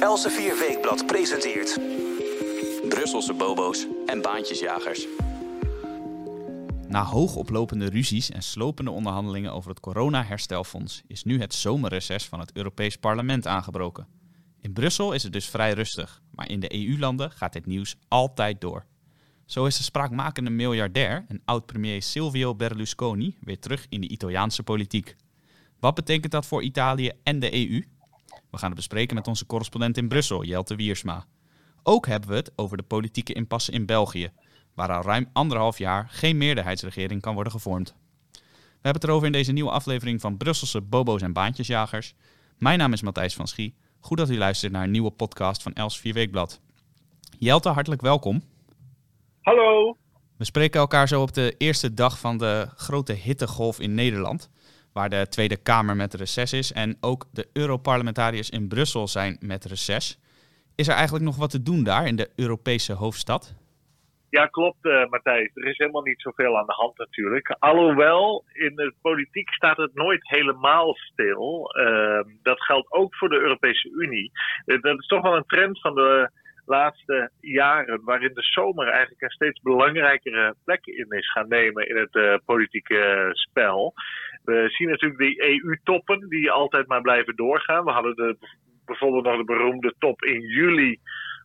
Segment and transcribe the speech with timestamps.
[0.00, 1.78] Elsevier Weekblad presenteert...
[2.88, 5.06] Brusselse bobo's en baantjesjagers.
[6.88, 12.52] Na hoogoplopende ruzies en slopende onderhandelingen over het corona-herstelfonds is nu het zomerreces van het
[12.52, 14.06] Europees Parlement aangebroken.
[14.60, 18.60] In Brussel is het dus vrij rustig, maar in de EU-landen gaat dit nieuws altijd
[18.60, 18.84] door.
[19.44, 25.16] Zo is de spraakmakende miljardair en oud-premier Silvio Berlusconi weer terug in de Italiaanse politiek.
[25.80, 27.84] Wat betekent dat voor Italië en de EU?
[28.50, 31.24] We gaan het bespreken met onze correspondent in Brussel, Jelte Wiersma.
[31.82, 34.30] Ook hebben we het over de politieke impasse in België,
[34.74, 37.94] waar al ruim anderhalf jaar geen meerderheidsregering kan worden gevormd.
[38.32, 42.14] We hebben het erover in deze nieuwe aflevering van Brusselse Bobo's en Baantjesjagers.
[42.58, 43.74] Mijn naam is Matthijs van Schie.
[44.00, 46.60] Goed dat u luistert naar een nieuwe podcast van Els 4 Weekblad.
[47.38, 48.42] Jelte, hartelijk welkom.
[49.40, 49.96] Hallo.
[50.36, 54.50] We spreken elkaar zo op de eerste dag van de grote hittegolf in Nederland,
[54.92, 59.64] waar de Tweede Kamer met reces is en ook de Europarlementariërs in Brussel zijn met
[59.64, 60.18] reces.
[60.76, 63.58] Is er eigenlijk nog wat te doen daar in de Europese hoofdstad?
[64.30, 65.50] Ja, klopt, uh, Matthijs.
[65.54, 67.56] Er is helemaal niet zoveel aan de hand natuurlijk.
[67.58, 71.76] Alhoewel, in de politiek staat het nooit helemaal stil.
[71.80, 74.30] Uh, dat geldt ook voor de Europese Unie.
[74.66, 76.30] Uh, dat is toch wel een trend van de
[76.66, 81.96] laatste jaren, waarin de zomer eigenlijk een steeds belangrijkere plek in is gaan nemen in
[81.96, 83.94] het uh, politieke spel.
[84.44, 87.84] We zien natuurlijk die EU-toppen die altijd maar blijven doorgaan.
[87.84, 88.36] We hadden de,
[88.84, 90.98] bijvoorbeeld nog de beroemde top in juli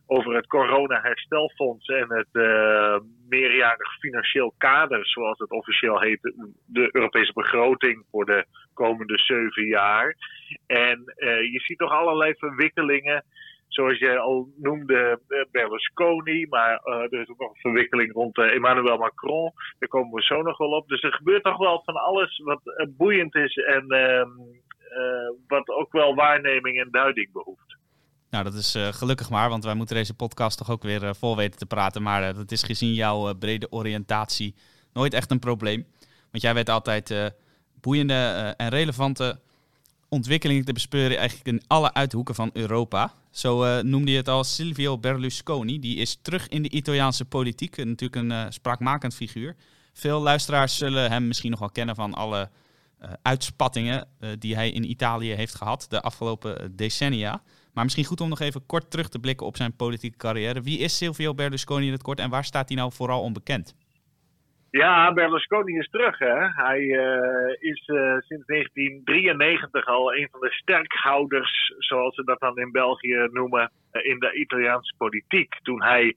[0.06, 6.34] over het corona-herstelfonds en het uh, meerjarig financieel kader, zoals het officieel heet,
[6.66, 8.44] de Europese begroting voor de
[8.74, 10.16] komende zeven jaar.
[10.66, 13.24] En uh, je ziet toch allerlei verwikkelingen
[13.68, 18.54] zoals jij al noemde, Berlusconi, maar uh, er is ook nog een verwikkeling rond uh,
[18.54, 19.52] Emmanuel Macron.
[19.78, 20.88] Daar komen we zo nog wel op.
[20.88, 22.60] Dus er gebeurt toch wel van alles wat
[22.96, 24.28] boeiend is en ehm,
[25.46, 27.76] wat ook wel waarneming en duiding behoeft.
[28.30, 31.58] Nou, dat is gelukkig maar, want wij moeten deze podcast toch ook weer vol weten
[31.58, 32.02] te praten.
[32.02, 34.54] Maar dat is gezien jouw brede oriëntatie
[34.92, 35.86] nooit echt een probleem.
[36.30, 37.34] Want jij weet altijd
[37.80, 39.40] boeiende en relevante
[40.08, 43.12] ontwikkelingen te bespeuren eigenlijk in alle uithoeken van Europa.
[43.36, 45.78] Zo uh, noemde je het al Silvio Berlusconi.
[45.78, 47.76] Die is terug in de Italiaanse politiek.
[47.76, 49.56] Natuurlijk een uh, spraakmakend figuur.
[49.92, 52.50] Veel luisteraars zullen hem misschien nog wel kennen van alle
[53.02, 54.08] uh, uitspattingen
[54.38, 57.42] die hij in Italië heeft gehad de afgelopen decennia.
[57.72, 60.62] Maar misschien goed om nog even kort terug te blikken op zijn politieke carrière.
[60.62, 63.74] Wie is Silvio Berlusconi in het kort en waar staat hij nou vooral onbekend?
[64.76, 66.18] Ja, Berlusconi is terug.
[66.18, 66.48] Hè?
[66.48, 72.58] Hij uh, is uh, sinds 1993 al een van de sterkhouders, zoals ze dat dan
[72.58, 75.54] in België noemen, uh, in de Italiaanse politiek.
[75.62, 76.14] Toen hij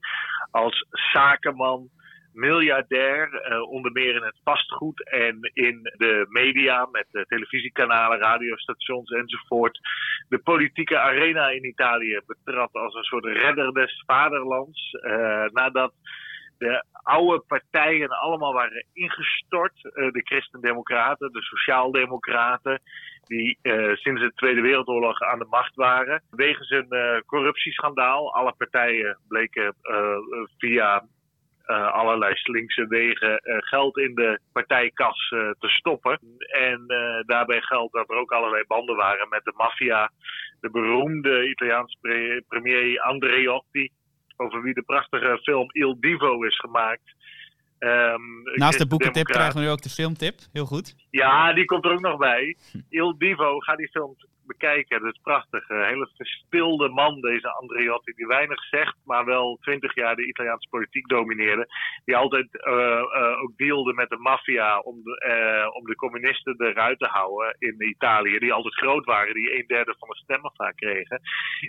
[0.50, 1.88] als zakenman,
[2.32, 3.28] miljardair,
[3.68, 9.78] onder meer in het vastgoed en in de media, met de televisiekanalen, radiostations enzovoort,
[10.28, 14.90] de politieke arena in Italië betrad als een soort redder des vaderlands.
[15.52, 15.92] nadat
[16.60, 19.84] de oude partijen allemaal waren ingestort.
[19.84, 22.80] Uh, de Christendemocraten, de Sociaaldemocraten,
[23.26, 26.22] die uh, sinds de Tweede Wereldoorlog aan de macht waren.
[26.30, 28.34] Wegens een uh, corruptieschandaal.
[28.34, 29.74] Alle partijen bleken
[30.58, 31.04] via
[31.92, 35.28] allerlei slinkse wegen geld in de partijkas
[35.58, 36.18] te stoppen.
[36.38, 36.84] En
[37.26, 40.10] daarbij geldt dat er ook allerlei banden waren met de maffia.
[40.60, 43.90] De beroemde Italiaanse pre premier Andreotti
[44.40, 47.14] over wie de prachtige film Il Divo is gemaakt.
[47.78, 50.38] Um, Naast de boekentip krijgen we nu ook de filmtip.
[50.52, 50.94] Heel goed.
[51.10, 52.56] Ja, die komt er ook nog bij.
[52.88, 54.16] Il Divo, ga die film
[54.52, 55.02] bekijken.
[55.02, 55.68] Dat is prachtig.
[55.68, 60.68] Een hele verspilde man, deze Andreotti, die weinig zegt, maar wel twintig jaar de Italiaanse
[60.68, 61.66] politiek domineerde.
[62.04, 66.54] Die altijd uh, uh, ook dealde met de maffia om, de, uh, om de communisten
[66.58, 68.38] eruit te houden in Italië.
[68.38, 71.20] Die altijd groot waren, die een derde van de stemmen vaak kregen.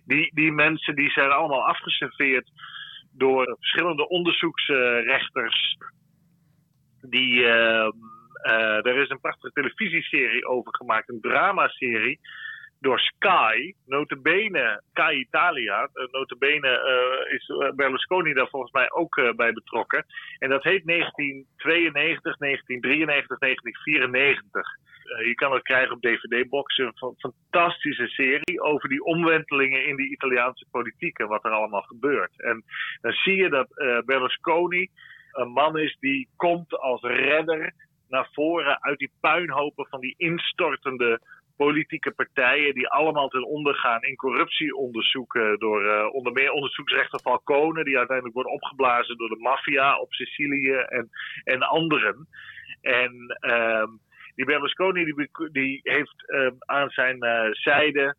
[0.05, 2.49] Die, die mensen die zijn allemaal afgeserveerd
[3.13, 5.77] door verschillende onderzoeksrechters.
[7.01, 12.19] Die, uh, er is een prachtige televisieserie over gemaakt, een dramaserie
[12.81, 17.45] door Sky, notabene Sky Italia, uh, notabene uh, is
[17.75, 20.05] Berlusconi daar volgens mij ook bij betrokken.
[20.39, 24.67] En dat heet 1992, 1993, 1994.
[25.25, 30.65] je kan het krijgen op DVD-box, een fantastische serie over die omwentelingen in de Italiaanse
[30.71, 32.41] politiek en wat er allemaal gebeurt.
[32.41, 32.63] En
[33.01, 33.67] dan zie je dat
[34.05, 34.89] Berlusconi
[35.31, 37.73] een man is die komt als redder
[38.11, 41.21] naar voren uit die puinhopen van die instortende
[41.65, 47.83] politieke partijen die allemaal ten onder gaan in corruptieonderzoeken door uh, onder meer onderzoeksrechter Falcone,
[47.83, 51.09] die uiteindelijk wordt opgeblazen door de maffia op Sicilië en,
[51.43, 52.27] en anderen.
[52.81, 53.87] En uh,
[54.35, 58.15] die Berlusconi die, die heeft uh, aan zijn uh, zijde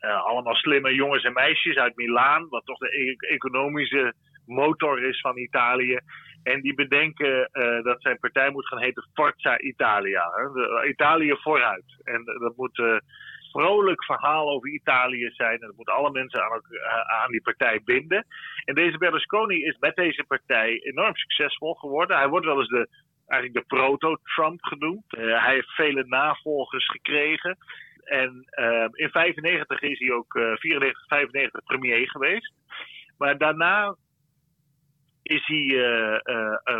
[0.00, 4.14] allemaal slimme jongens en meisjes uit Milaan, wat toch de e- economische
[4.46, 5.98] motor is van Italië.
[6.42, 7.50] En die bedenken
[7.82, 10.30] dat zijn partij moet gaan heten Forza Italia.
[10.34, 10.86] Hè?
[10.88, 12.00] Italië vooruit.
[12.04, 13.02] En dat moet
[13.50, 15.60] vrolijk verhaal over Italië zijn.
[15.60, 16.60] En dat moeten alle mensen aan,
[17.06, 18.26] aan, die partij binden.
[18.64, 22.16] En deze Berlusconi is met deze partij enorm succesvol geworden.
[22.16, 22.88] Hij wordt wel eens de,
[23.26, 25.04] eigenlijk de proto-Trump genoemd.
[25.16, 27.56] Hij heeft vele navolgers gekregen.
[28.04, 28.44] En
[28.92, 32.52] in 95 is hij ook uh, 94, 95 premier geweest.
[33.18, 33.96] Maar daarna
[35.26, 36.18] is hij uh,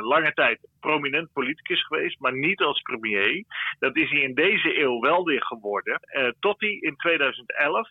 [0.02, 3.44] lange tijd prominent politicus geweest, maar niet als premier.
[3.78, 6.00] Dat is hij in deze eeuw wel weer geworden.
[6.40, 7.90] tot hij in 2011,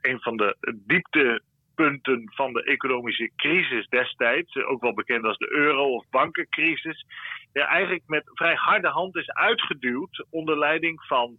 [0.00, 0.56] een van de
[0.86, 7.04] dieptepunten van de economische crisis destijds, ook wel bekend als de euro- of bankencrisis,
[7.52, 11.36] ja, eigenlijk met vrij harde hand is uitgeduwd onder leiding van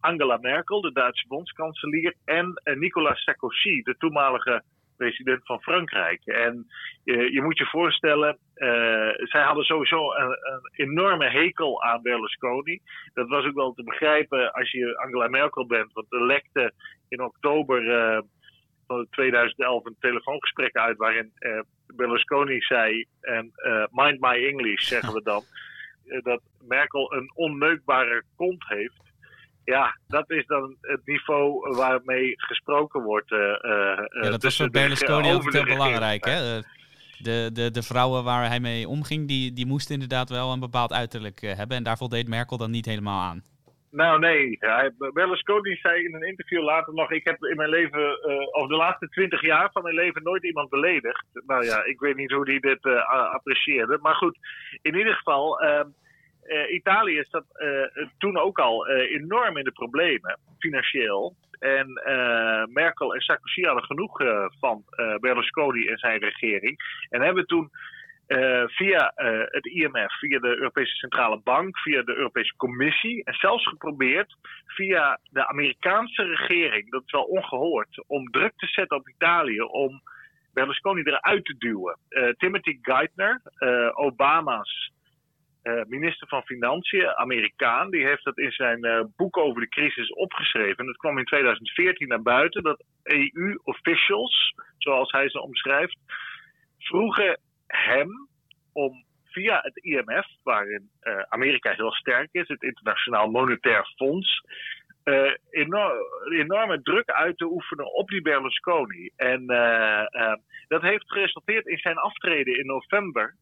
[0.00, 4.62] Angela Merkel, de Duitse bondskanselier, en Nicolas Sarkozy, de toenmalige
[5.00, 6.20] president van Frankrijk.
[6.24, 6.66] En
[7.04, 12.80] uh, je moet je voorstellen, uh, zij hadden sowieso een, een, enorme hekel aan Berlusconi.
[13.14, 16.72] Dat was ook wel te begrijpen als je Angela Merkel bent, want er lekte
[17.08, 18.20] in oktober uh,
[18.86, 21.32] van 2011 een telefoongesprek uit waarin
[21.86, 23.52] Berlusconi zei, en
[23.90, 25.42] mind my English zeggen we dan,
[26.30, 29.09] dat Merkel een onneukbare kont heeft
[29.70, 33.30] ja, dat is dan het niveau waarmee gesproken wordt.
[33.30, 33.38] Uh,
[34.22, 36.24] ja, dat was voor Berlusconi ook heel belangrijk.
[36.24, 36.60] Hè?
[37.18, 40.92] De, de, de vrouwen waar hij mee omging, die, die moesten inderdaad wel een bepaald
[40.92, 41.76] uiterlijk hebben.
[41.76, 43.42] En daar voldeed Merkel dan niet helemaal aan.
[43.90, 47.10] Nou nee, hij, Berlusconi zei in een interview later nog...
[47.12, 50.44] ik heb in mijn leven, uh, over de laatste twintig jaar van mijn leven nooit
[50.44, 51.24] iemand beledigd.
[51.46, 53.98] Nou ja, ik weet niet hoe hij dit uh, apprecieerde.
[54.00, 54.38] Maar goed,
[54.82, 55.64] in ieder geval...
[55.64, 55.80] Uh,
[56.70, 61.34] Italië zat uh, toen ook al uh, enorm in de problemen, financieel.
[61.58, 61.86] En
[62.72, 64.20] Merkel en Sarkozy hadden genoeg
[64.60, 64.84] van
[65.20, 66.76] Berlusconi en zijn regering.
[67.08, 67.70] En hebben toen
[68.66, 69.12] via
[69.50, 74.36] het IMF, via de Europese Centrale Bank, via de Europese Commissie en zelfs geprobeerd
[74.66, 80.02] via de Amerikaanse regering, dat is wel ongehoord, om druk te zetten op Italië om
[80.52, 81.98] Berlusconi eruit te duwen.
[82.38, 83.40] Timothy Geithner,
[83.94, 84.92] Obama's
[85.62, 90.12] uh, minister van Financiën, Amerikaan, die heeft dat in zijn uh, boek over de crisis
[90.12, 90.76] opgeschreven.
[90.76, 95.98] En dat kwam in 2014 naar buiten dat EU-officials, zoals hij ze omschrijft,
[96.78, 98.28] vroegen hem
[98.72, 104.44] om via het IMF, waarin uh, Amerika heel sterk is, het Internationaal Monetair Fonds,
[105.50, 105.92] enorm,
[106.32, 109.10] enorme druk uit te oefenen op die Berlusconi.
[109.16, 109.46] En
[110.68, 113.34] dat heeft geresulteerd in zijn aftreden in november.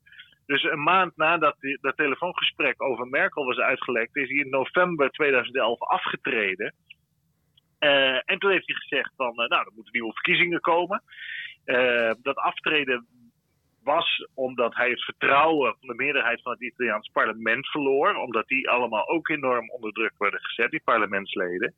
[0.48, 5.10] Dus een maand nadat die, dat telefoongesprek over Merkel was uitgelekt, is hij in november
[5.10, 6.74] 2011 afgetreden.
[7.80, 11.02] Uh, en toen heeft hij gezegd van, uh, nou, er moeten nieuwe verkiezingen komen.
[11.64, 13.06] Uh, dat aftreden
[13.82, 18.14] was omdat hij het vertrouwen van de meerderheid van het Italiaans parlement verloor.
[18.14, 21.74] Omdat die allemaal ook enorm onder druk werden gezet, die parlementsleden.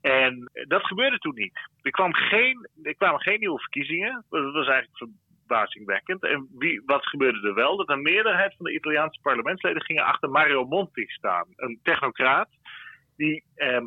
[0.00, 1.58] En dat gebeurde toen niet.
[1.82, 4.24] Er, kwam geen, er kwamen geen nieuwe verkiezingen.
[4.28, 5.12] Dat was eigenlijk
[5.48, 6.22] verbazingwekkend.
[6.22, 7.76] En wie, wat gebeurde er wel?
[7.76, 11.46] Dat een meerderheid van de Italiaanse parlementsleden gingen achter Mario Monti staan.
[11.56, 12.48] Een technocraat
[13.16, 13.86] die eh,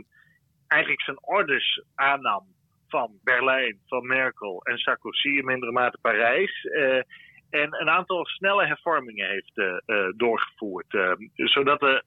[0.67, 2.45] eigenlijk zijn orders aannam
[2.87, 6.63] van Berlijn, van Merkel en Sarkozy, in mindere mate Parijs.
[6.63, 7.01] Eh,
[7.49, 9.77] en een aantal snelle hervormingen heeft uh,
[10.15, 10.93] doorgevoerd.
[10.93, 12.03] Uh, zodat de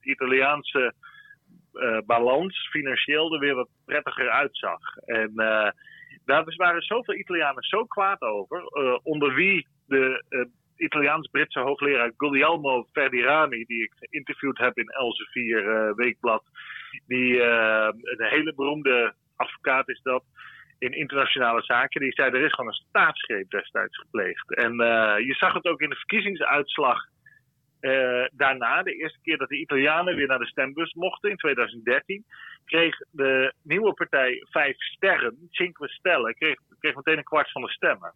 [0.00, 0.94] Italiaanse
[2.06, 4.96] balans financieel er weer wat prettiger uitzag.
[4.96, 5.32] En
[6.28, 10.44] daar waren zoveel Italianen zo kwaad over, uh, onder wie de uh,
[10.76, 16.42] Italiaans-Britse hoogleraar Guglielmo Ferdirani, die ik geïnterviewd heb in Elsevier uh, Weekblad,
[17.06, 20.24] die een hele beroemde advocaat is dat
[20.78, 24.54] in internationale zaken, die zei er is gewoon een staatsgreep destijds gepleegd.
[24.54, 24.72] En
[25.24, 27.06] je zag het ook in de verkiezingsuitslag
[27.80, 32.24] uh, daarna, de eerste keer dat de Italianen weer naar de stembus mochten in 2013,
[32.64, 37.70] kreeg de nieuwe partij Vijf Sterren, Cinque Stelle, kreeg, kreeg meteen een kwart van de
[37.70, 38.14] stemmen.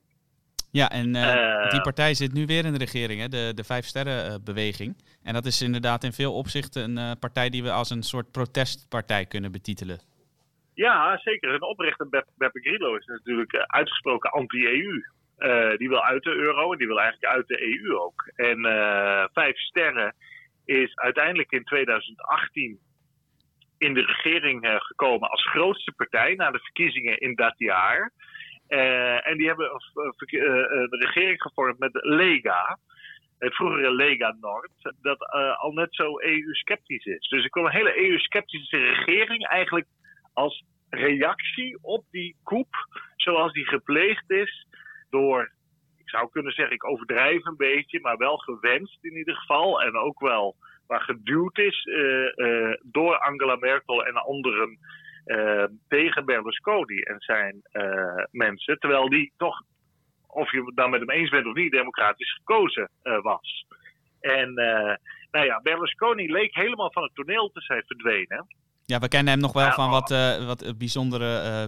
[0.70, 3.28] Ja, en uh, uh, die partij zit nu weer in de regering, hè?
[3.28, 4.96] De, de Vijf Sterren-beweging.
[5.22, 9.26] En dat is inderdaad in veel opzichten een partij die we als een soort protestpartij
[9.26, 10.00] kunnen betitelen.
[10.74, 11.54] Ja, zeker.
[11.54, 15.02] Een oprichter Beppe Grillo is natuurlijk uitgesproken anti-EU.
[15.42, 18.32] Uh, die wil uit de euro en die wil eigenlijk uit de EU ook.
[18.34, 20.14] En uh, Vijf Sterren
[20.64, 22.78] is uiteindelijk in 2018
[23.78, 28.12] in de regering uh, gekomen als grootste partij na de verkiezingen in dat jaar.
[29.22, 32.78] en die hebben een regering gevormd met Lega,
[33.38, 35.18] het vroegere Lega Nord, dat
[35.58, 37.28] al net zo EU-sceptisch is.
[37.28, 39.86] Dus er kwam een hele EU-sceptische regering eigenlijk
[40.32, 42.74] als reactie op die coup,
[43.16, 44.66] zoals die gepleegd is
[45.12, 45.52] door,
[45.96, 49.82] ik zou kunnen zeggen, ik overdrijf een beetje, maar wel gewenst in ieder geval.
[49.82, 54.78] En ook wel waar geduwd is uh, door Angela Merkel en anderen
[55.26, 57.62] uh, tegen Berlusconi en zijn
[58.30, 58.78] mensen.
[58.78, 59.62] Terwijl die toch,
[60.26, 63.66] of je het dan met hem eens bent of niet, democratisch gekozen was.
[64.20, 64.54] En
[65.30, 68.46] nou ja, Berlusconi leek helemaal van het toneel te zijn verdwenen.
[68.86, 71.64] Ja, we kennen hem nog wel van wat, uh, wat bijzondere uh,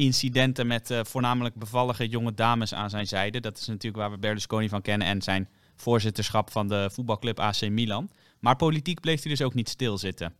[0.00, 3.40] incidenten met uh, voornamelijk bevallige jonge dames aan zijn zijde.
[3.40, 7.68] Dat is natuurlijk waar we Berlusconi van kennen en zijn voorzitterschap van de voetbalclub AC
[7.68, 8.10] Milan.
[8.40, 10.34] Maar politiek bleef hij dus ook niet stilzitten.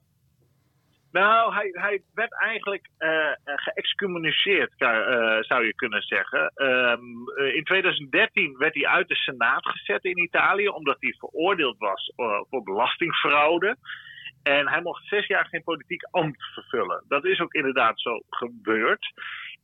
[1.12, 3.10] Nou, hij, werd eigenlijk uh,
[3.44, 4.72] geëxcommuniceerd,
[5.40, 6.52] zou je kunnen zeggen.
[6.56, 7.02] Um,
[7.54, 12.12] in 2013 werd hij uit de Senaat gezet in Italië, omdat hij veroordeeld was
[12.50, 13.76] voor belastingfraude.
[14.42, 17.04] En hij mocht zes jaar geen politiek ambt vervullen.
[17.08, 19.12] Dat is ook inderdaad zo gebeurd.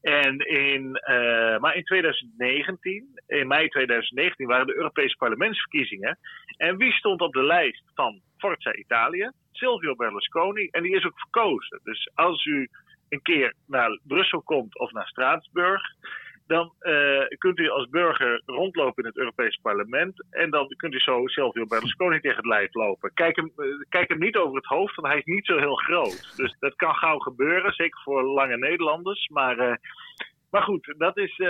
[0.00, 6.19] En in, uh, maar in 2019, in mei 2019, waren de Europese parlementsverkiezingen.
[6.57, 9.31] En wie stond op de lijst van Forza Italië?
[9.53, 10.69] Silvio Berlusconi.
[10.71, 11.81] En die is ook verkozen.
[11.83, 12.69] Dus als u
[13.09, 15.83] een keer naar Brussel komt of naar Straatsburg,
[16.47, 20.25] dan uh, kunt u als burger rondlopen in het Europees Parlement.
[20.31, 23.11] En dan kunt u zo Silvio Berlusconi tegen het lijf lopen.
[23.15, 25.76] Kijk hem, uh, kijk hem niet over het hoofd, want hij is niet zo heel
[25.76, 26.33] groot.
[26.37, 29.29] Dus dat kan gauw gebeuren, zeker voor lange Nederlanders.
[29.29, 29.75] Maar, uh,
[30.50, 31.41] maar goed, dat is.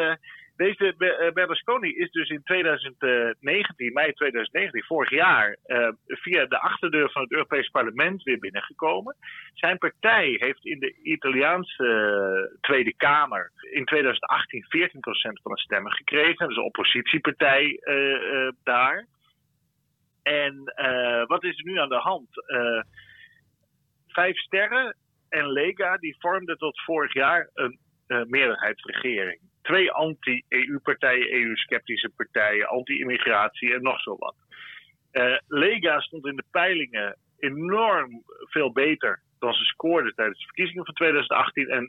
[0.56, 0.94] Deze
[1.34, 7.32] Berlusconi is dus in 2019, mei 2019, vorig jaar, uh, via de achterdeur van het
[7.32, 9.16] Europees Parlement weer binnengekomen.
[9.54, 16.36] Zijn partij heeft in de Italiaanse Tweede Kamer in 2018 14% van de stemmen gekregen.
[16.36, 17.80] Dat is een oppositiepartij
[18.62, 19.06] daar.
[20.22, 20.72] En
[21.26, 22.28] wat is er nu aan de hand?
[24.06, 24.96] vijf sterren
[25.28, 33.82] en Lega die vormden tot vorig jaar een meerderheidsregering twee anti-EU-partijen, EU-sceptische partijen, anti-immigratie en
[33.82, 34.34] nog zo wat.
[35.12, 40.84] Uh, Lega stond in de peilingen enorm veel beter dan ze scoorden tijdens de verkiezingen
[40.84, 41.68] van 2018.
[41.68, 41.86] En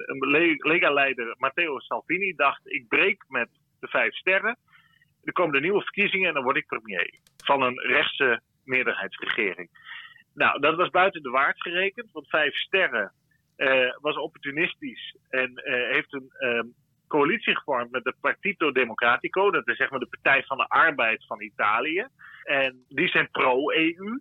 [0.58, 4.58] Lega-leider Matteo Salvini dacht: ik breek met de vijf sterren.
[5.24, 9.70] Er komen de nieuwe verkiezingen en dan word ik premier van een rechtse meerderheidsregering.
[10.34, 13.12] Nou, dat was buiten de waard gerekend, want vijf sterren
[13.58, 16.74] uh, was opportunistisch en uh, heeft een um,
[17.08, 19.52] coalitie gevormd met de Partito Democratico.
[19.52, 22.08] Dat is zeg maar de Partij van de Arbeid van Italië.
[22.44, 24.20] En die zijn pro-EU.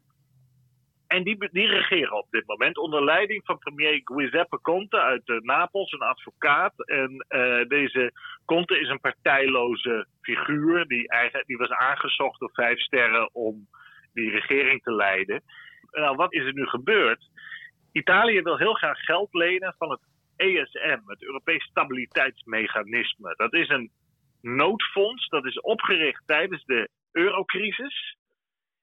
[1.06, 5.40] En die, die regeren op dit moment onder leiding van premier Giuseppe Conte uit uh,
[5.40, 6.72] Napels, een advocaat.
[6.76, 8.12] En uh, deze
[8.44, 10.86] Conte is een partijloze figuur.
[10.86, 13.68] Die, eigenlijk, die was aangezocht door vijf sterren om
[14.12, 15.42] die regering te leiden.
[15.90, 17.28] Nou, wat is er nu gebeurd?
[17.92, 20.00] Italië wil heel graag geld lenen van het
[20.36, 23.34] ESM, het Europees Stabiliteitsmechanisme.
[23.36, 23.90] Dat is een
[24.40, 28.16] noodfonds, dat is opgericht tijdens de eurocrisis.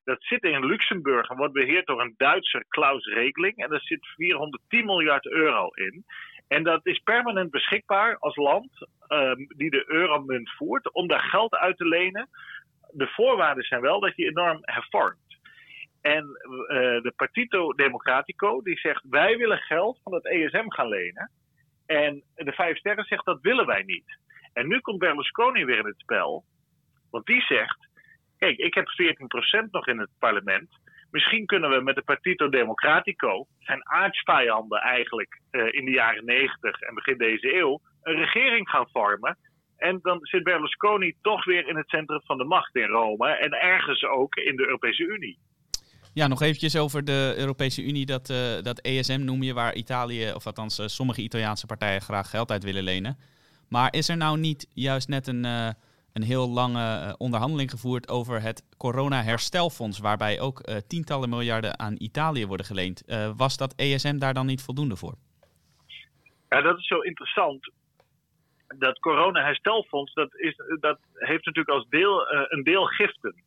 [0.04, 3.56] Dat zit in Luxemburg en wordt beheerd door een Duitser Klaus Regling.
[3.56, 6.06] En daar zit 410 miljard euro in.
[6.48, 11.56] En dat is permanent beschikbaar als land um, die de euromunt voert om daar geld
[11.56, 12.30] uit te lenen.
[12.92, 15.38] De voorwaarden zijn wel dat je enorm hervormt.
[16.02, 16.68] En uh,
[17.02, 21.32] de Partito Democratico die zegt wij willen geld van het ESM gaan lenen.
[21.86, 24.18] En de Vijf Sterren zegt dat willen wij niet.
[24.54, 26.44] En nu komt Berlusconi weer in het spel.
[27.12, 27.88] Want die zegt:
[28.38, 28.88] Kijk, ik heb
[29.66, 30.70] 14% nog in het parlement.
[31.12, 36.80] Misschien kunnen we met de Partito Democratico, zijn aardsvijanden eigenlijk uh, in de jaren 90
[36.80, 39.38] en begin deze eeuw, een regering gaan vormen.
[39.78, 43.52] En dan zit Berlusconi toch weer in het centrum van de macht in Rome en
[43.52, 45.40] ergens ook in de Europese Unie.
[46.14, 48.06] Ja, nog eventjes over de Europese Unie.
[48.06, 52.30] Dat, uh, dat ESM noem je, waar Italië, of althans uh, sommige Italiaanse partijen graag
[52.30, 53.18] geld uit willen lenen.
[53.70, 55.70] Maar is er nou niet juist net een, uh,
[56.14, 62.66] een heel lange onderhandeling gevoerd over het corona-herstelfonds, waarbij ook tientallen miljarden aan Italië worden
[62.66, 63.04] geleend?
[63.38, 65.16] was dat ESM daar dan niet voldoende voor?
[66.50, 67.72] Ja, dat is zo interessant.
[68.68, 73.43] Dat corona-herstelfonds, dat, is, dat heeft natuurlijk als deel een deel giften.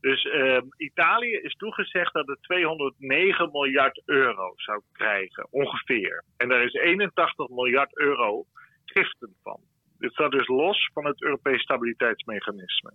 [0.00, 6.24] Dus uh, Italië is toegezegd dat het 209 miljard euro zou krijgen, ongeveer.
[6.36, 8.44] En daar is 81 miljard euro
[8.84, 9.60] giften van.
[9.98, 12.92] Dit staat dus los van het Europees Stabiliteitsmechanisme.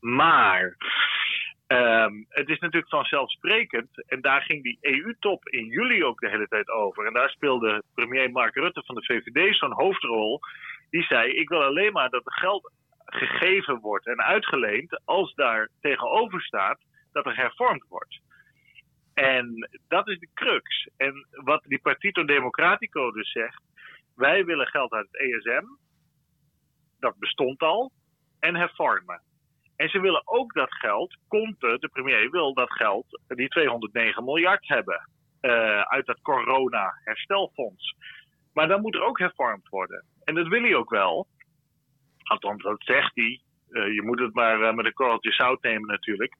[0.00, 0.76] Maar
[1.66, 6.48] um, het is natuurlijk vanzelfsprekend, en daar ging die EU-top in juli ook de hele
[6.48, 7.06] tijd over.
[7.06, 10.40] En daar speelde premier Mark Rutte van de VVD zo'n hoofdrol.
[10.90, 12.72] Die zei: Ik wil alleen maar dat het geld
[13.06, 16.78] gegeven wordt en uitgeleend als daar tegenover staat
[17.12, 18.20] dat er hervormd wordt.
[19.14, 20.88] En dat is de crux.
[20.96, 23.62] En wat die Partito Democratico dus zegt,
[24.14, 25.64] wij willen geld uit het ESM.
[26.98, 27.92] Dat bestond al.
[28.38, 29.22] En hervormen.
[29.76, 34.68] En ze willen ook dat geld, Conte, de premier, wil dat geld, die 209 miljard
[34.68, 35.08] hebben.
[35.40, 37.94] Uh, uit dat corona-herstelfonds.
[38.52, 40.04] Maar dan moet er ook hervormd worden.
[40.24, 41.26] En dat wil hij ook wel.
[42.28, 43.40] Althans, dat zegt hij.
[43.70, 46.34] Uh, je moet het maar uh, met een korreltje zout nemen natuurlijk.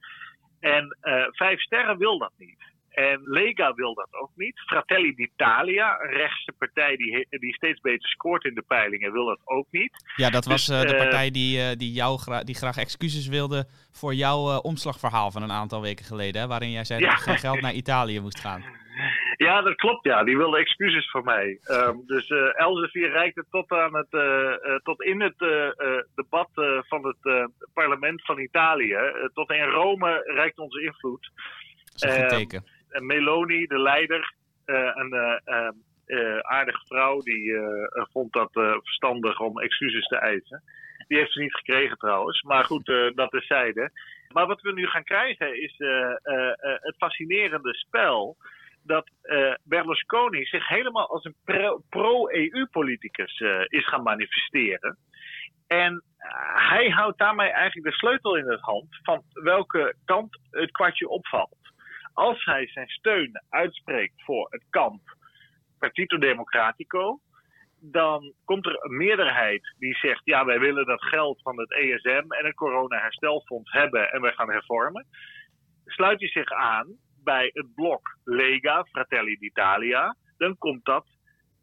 [0.60, 0.96] En
[1.30, 2.74] Vijf Sterren wil dat niet.
[2.96, 4.60] En Lega wil dat ook niet.
[4.60, 9.40] Fratelli d'Italia, een rechtse partij die, die steeds beter scoort in de peilingen, wil dat
[9.44, 9.90] ook niet.
[10.16, 13.26] Ja, dat was dus, uh, de partij die, uh, die, jou gra die graag excuses
[13.26, 16.40] wilde voor jouw uh, omslagverhaal van een aantal weken geleden.
[16.40, 17.10] Hè, waarin jij zei ja.
[17.10, 18.64] dat geen geld naar Italië moest gaan.
[19.36, 20.04] Ja, dat klopt.
[20.04, 21.58] Ja, die wilde excuses voor mij.
[21.70, 24.10] Um, dus uh, Elsevier reikte tot, aan het,
[24.82, 25.38] tot in het
[26.14, 26.48] debat
[26.88, 28.98] van het parlement van Italië.
[29.32, 31.30] tot in Rome reikt onze invloed.
[31.84, 32.64] Dat is een goed teken.
[32.88, 35.14] Meloni, de leider, een
[36.06, 37.54] uh, aardige vrouw, die
[38.12, 38.50] vond dat
[38.82, 40.62] verstandig om excuses te eisen.
[41.08, 43.90] Die heeft ze niet gekregen trouwens, maar goed, dat is zijde.
[44.32, 45.74] Maar wat we nu gaan krijgen is
[46.80, 48.36] het fascinerende spel
[48.86, 49.10] dat
[49.62, 54.98] Berlusconi zich helemaal als een pro-EU-politicus is gaan manifesteren.
[55.66, 56.02] En
[56.54, 61.66] hij houdt daarmee eigenlijk de sleutel in de hand van welke kant het kwartje opvalt
[62.16, 65.00] als hij zijn steun uitspreekt voor het kamp
[65.78, 67.20] Partito Democratico,
[67.80, 72.24] dan komt er een meerderheid die zegt: ja, wij willen dat geld van het ESM
[72.28, 75.06] en het corona-herstelfonds hebben en wij gaan hervormen.
[75.84, 81.06] Sluit hij zich aan bij het blok Lega, Fratelli d'Italia, dan komt dat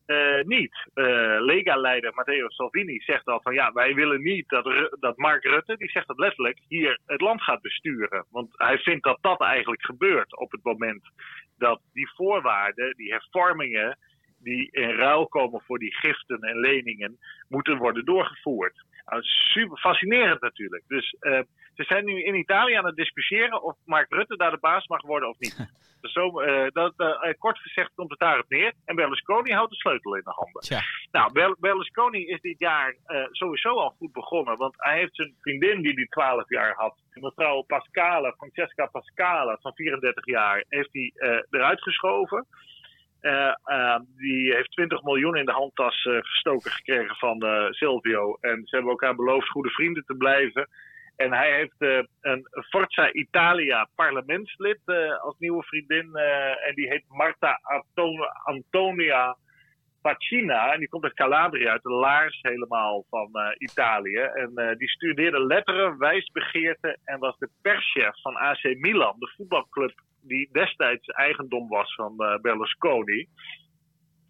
[0.08, 0.76] uh, niet.
[0.96, 5.78] Uh, Lega-leider Matteo Salvini zegt al van ja, wij willen niet dat, dat Mark Rutte,
[5.78, 8.26] die zegt dat letterlijk, hier het land gaat besturen.
[8.30, 11.10] Want hij vindt dat dat eigenlijk gebeurt op het moment
[11.58, 13.98] dat die voorwaarden, die hervormingen,
[14.40, 17.18] die in ruil komen voor die giften en leningen,
[17.48, 18.84] moeten worden doorgevoerd.
[19.06, 20.84] Nou, super fascinerend natuurlijk.
[20.88, 21.40] Dus uh,
[21.74, 25.02] ze zijn nu in Italië aan het discussiëren of Mark Rutte daar de baas mag
[25.02, 25.70] worden of niet.
[26.02, 28.74] dus zo, uh, dat, uh, kort gezegd komt het daarop neer.
[28.86, 30.62] En Berlusconi houdt de sleutel in de handen.
[30.62, 30.82] Tja.
[31.12, 32.96] Nou, Berlusconi is dit jaar
[33.32, 34.58] sowieso al goed begonnen.
[34.58, 36.98] Want hij heeft zijn vriendin die hij 12 jaar had.
[37.14, 41.14] Mevrouw Pascale, Francesca Pascale van 34 jaar, heeft hij
[41.50, 42.48] eruit geschoven.
[43.24, 48.38] Uh, uh, die heeft 20 miljoen in de handtas uh, gestoken gekregen van Silvio.
[48.42, 50.68] En ze hebben elkaar beloofd goede vrienden te blijven.
[51.16, 54.80] En hij heeft een Forza Italia parlementslid
[55.22, 56.16] als nieuwe vriendin.
[56.68, 59.38] en die heet Marta Anton Antonia
[60.02, 60.74] Pacina.
[60.74, 64.20] En die komt uit Calabria, uit de laars helemaal van Italië.
[64.20, 70.50] En die studeerde letteren, wijsbegeerte en was de perschef van AC Milan, de voetbalclub die
[70.52, 73.28] destijds eigendom was van uh, Berlusconi.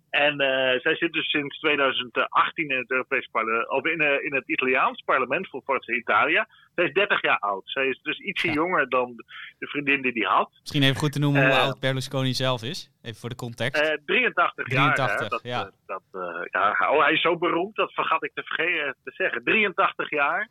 [0.10, 4.34] En uh, zij zit dus sinds 2018 in het Europees parlement, of in, uh, in
[4.36, 6.48] het Italiaans parlement voor Forza Italia.
[6.76, 7.62] Zij is 30 jaar oud.
[7.66, 8.54] Zij is dus ietsje ja.
[8.54, 9.14] jonger dan
[9.58, 10.50] de vriendin die hij had.
[10.60, 12.92] Misschien even goed te noemen hoe oud Berlusconi zelf is.
[13.02, 14.00] Even voor de context.
[14.06, 15.18] 83, 83 jaar.
[15.18, 15.28] Hè?
[15.28, 15.72] Dat, ja.
[15.86, 16.04] dat,
[16.52, 16.90] ja.
[16.92, 19.44] Oh, hij is zo beroemd, dat vergat ik te, vergeten, te zeggen.
[19.44, 20.50] 83 jaar.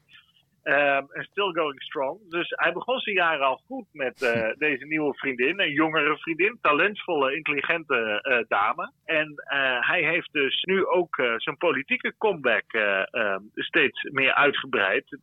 [0.62, 2.18] En um, still going strong.
[2.28, 5.60] Dus hij begon zijn jaren al goed met uh, deze nieuwe vriendin.
[5.60, 8.92] Een jongere vriendin, talentvolle, intelligente uh, dame.
[9.04, 12.72] En uh, hij heeft dus nu ook zijn politieke comeback
[13.12, 15.18] um, steeds meer uitgebreid.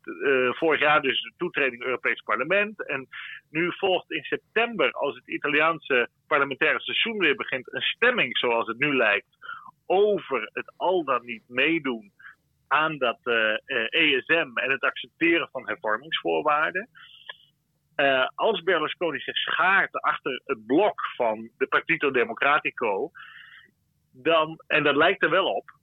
[0.49, 2.87] vorig jaar dus de toetreding Europees Parlement.
[2.87, 3.07] En
[3.49, 8.79] nu volgt in september, als het Italiaanse parlementaire seizoen weer begint, een stemming zoals het
[8.79, 9.37] nu lijkt.
[9.85, 12.11] Over het al dan niet meedoen
[12.69, 16.89] aan dat uh, uh, ESM en het accepteren van hervormingsvoorwaarden.
[17.95, 23.11] Uh, als Berlusconi zich schaart achter het blok van de Partito Democratico,
[24.11, 25.77] dan, en dat lijkt er wel op,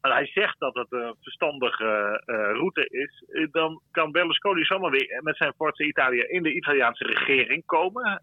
[0.00, 5.36] en hij zegt dat het een verstandige route is, dan kan Berlusconi zomaar weer met
[5.36, 8.22] zijn Forza Italia in de Italiaanse regering komen.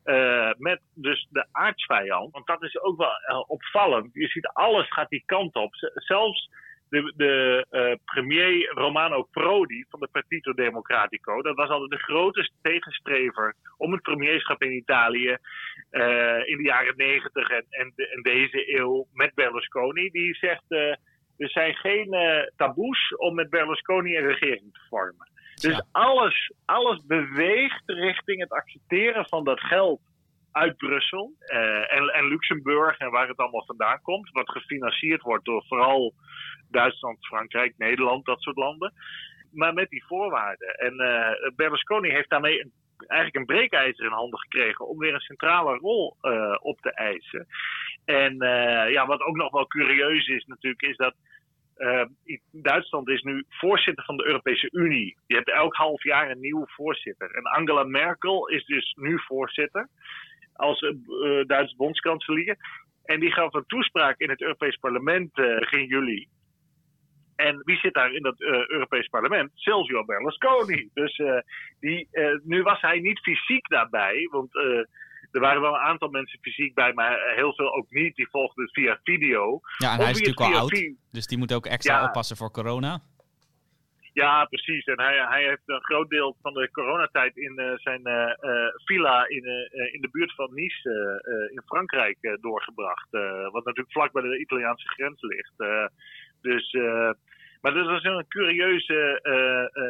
[0.57, 2.31] met dus de aardsvijand.
[2.31, 4.09] Want dat is ook wel opvallend.
[4.13, 5.75] Je ziet alles gaat die kant op.
[5.93, 6.49] Zelfs
[6.89, 12.55] de, de uh, premier Romano Prodi van de Partito Democratico, dat was altijd de grootste
[12.61, 15.37] tegenstrever om het premierschap in Italië
[15.91, 20.09] uh, in de jaren negentig en, en, en, deze eeuw met Berlusconi.
[20.09, 20.79] Die zegt, uh,
[21.37, 22.15] er zijn geen
[22.55, 25.27] taboes om met Berlusconi een regering te vormen.
[25.55, 25.85] Dus ja.
[25.91, 29.99] alles, alles beweegt richting het accepteren van dat geld
[30.51, 31.33] uit Brussel
[31.87, 34.29] en, en Luxemburg en waar het allemaal vandaan komt.
[34.31, 36.13] Wat gefinancierd wordt door vooral
[36.71, 38.93] Duitsland, Frankrijk, Nederland, dat soort landen.
[39.51, 40.67] Maar met die voorwaarden.
[40.67, 45.77] En uh, Berlusconi heeft daarmee eigenlijk een breekijzer in handen gekregen om weer een centrale
[45.77, 46.17] rol
[46.61, 47.47] op te eisen.
[48.05, 48.37] En
[48.91, 51.15] ja, wat ook nog wel curieus is natuurlijk, is dat
[52.51, 55.17] Duitsland is nu voorzitter van de Europese Unie.
[55.27, 57.31] Je hebt elk half jaar een nieuwe voorzitter.
[57.31, 59.87] En Angela Merkel is dus nu voorzitter
[60.59, 62.57] als uh, Duitse bondskanselier.
[63.03, 66.27] En die gaf een toespraak in het Europees Parlement begin juli.
[67.35, 69.51] En wie zit daar in dat uh, Europees Parlement?
[69.53, 70.89] Silvio Berlusconi.
[70.93, 71.39] Dus uh,
[71.79, 74.55] die, uh, nu was hij niet fysiek daarbij, want
[75.31, 78.15] er waren wel een aantal mensen fysiek bij, maar heel veel ook niet.
[78.15, 79.59] Die volgden het via video.
[79.77, 82.05] Ja, en hij is natuurlijk al oud, dus die moet ook extra ja.
[82.05, 83.01] oppassen voor corona.
[84.19, 84.85] Ja, precies.
[84.85, 88.31] En hij, hij heeft een groot deel van de coronatijd in uh, zijn uh,
[88.85, 89.43] villa in,
[89.91, 90.89] in de buurt van Nice
[91.53, 93.07] in Frankrijk doorgebracht.
[93.51, 95.53] wat natuurlijk vlak bij de Italiaanse grens ligt.
[96.41, 96.71] dus
[97.61, 99.19] maar dat is een curieuze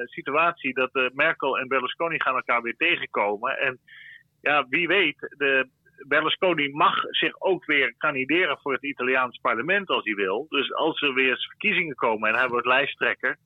[0.05, 3.59] situatie dat Merkel en Berlusconi gaan elkaar weer tegenkomen.
[3.59, 3.79] En
[4.41, 5.69] ja, wie weet, de,
[6.07, 10.45] Berlusconi mag zich ook weer kandideren voor het Italiaans parlement als hij wil.
[10.49, 13.37] Dus als er weer verkiezingen komen en hij wordt lijsttrekker,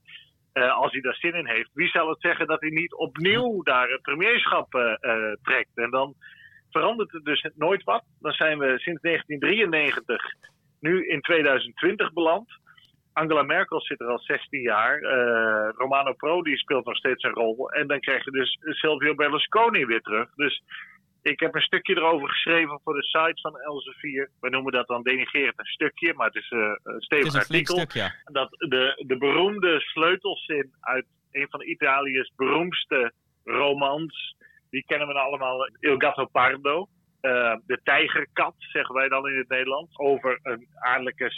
[0.54, 3.90] als hij daar zin in heeft, wie zal het zeggen dat hij niet opnieuw daar
[3.90, 4.72] het premierschap
[5.42, 5.72] trekt?
[5.76, 6.14] En dan
[6.72, 8.04] verandert het dus nooit wat.
[8.20, 10.34] Dan zijn we sinds 1993
[10.80, 12.62] nu in 2020 beland.
[13.14, 15.02] Angela Merkel zit er al 16 jaar.
[15.78, 17.72] Romano Prodi speelt nog steeds een rol.
[17.72, 20.34] En dan krijg je dus Silvio Berlusconi weer terug.
[20.36, 20.64] Dus
[21.24, 24.30] ik heb een stukje erover geschreven voor de site van Elsevier.
[24.40, 27.78] We noemen dat dan denigerend een stukje, maar het is uh, een stevig artikel.
[27.78, 28.14] Stuk, ja.
[28.24, 34.36] Dat de, de beroemde sleutelzin uit een van Italië's beroemdste romans,
[34.70, 36.88] die kennen we allemaal, Il Gatto Pardo.
[37.22, 39.98] Uh, de tijgerkat, zeggen wij dan in het Nederlands.
[39.98, 41.32] Over een adellijke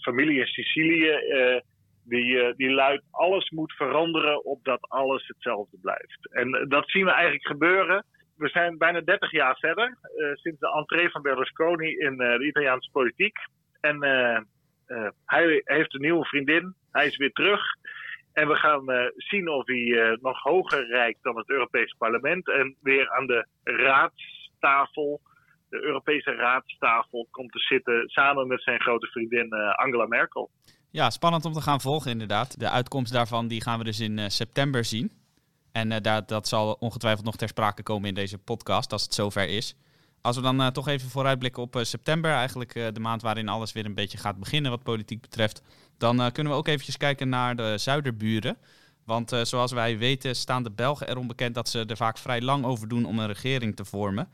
[0.00, 1.18] familie in Sicilië.
[1.28, 1.60] Uh,
[2.04, 6.32] die, uh, die luidt: alles moet veranderen opdat alles hetzelfde blijft.
[6.32, 8.04] En dat zien we eigenlijk gebeuren.
[8.42, 9.98] We zijn bijna 30 jaar verder,
[10.32, 13.36] sinds de entree van Berlusconi in de Italiaanse politiek.
[13.80, 14.00] En
[15.24, 17.60] hij heeft een nieuwe vriendin, hij is weer terug.
[18.32, 18.84] En we gaan
[19.16, 22.48] zien of hij nog hoger reikt dan het Europese parlement.
[22.48, 25.20] En weer aan de raads Tafel,
[25.68, 30.50] de Europese raadstafel, komt te zitten samen met zijn grote vriendin eh, Angela Merkel.
[30.90, 32.60] Ja, spannend om te gaan volgen inderdaad.
[32.60, 35.21] De uitkomst daarvan die gaan we dus in september zien.
[35.72, 39.14] En uh, dat, dat zal ongetwijfeld nog ter sprake komen in deze podcast als het
[39.14, 39.74] zover is.
[40.20, 43.84] Als we dan uh, toch even vooruitblikken op september, eigenlijk de maand waarin alles weer
[43.84, 45.62] een beetje gaat beginnen wat politiek betreft,
[45.98, 48.56] dan kunnen we ook eventjes kijken naar de zuiderburen.
[49.04, 52.64] Want zoals wij weten staan de Belgen erom bekend dat ze er vaak vrij lang
[52.64, 54.28] over doen om een regering te vormen.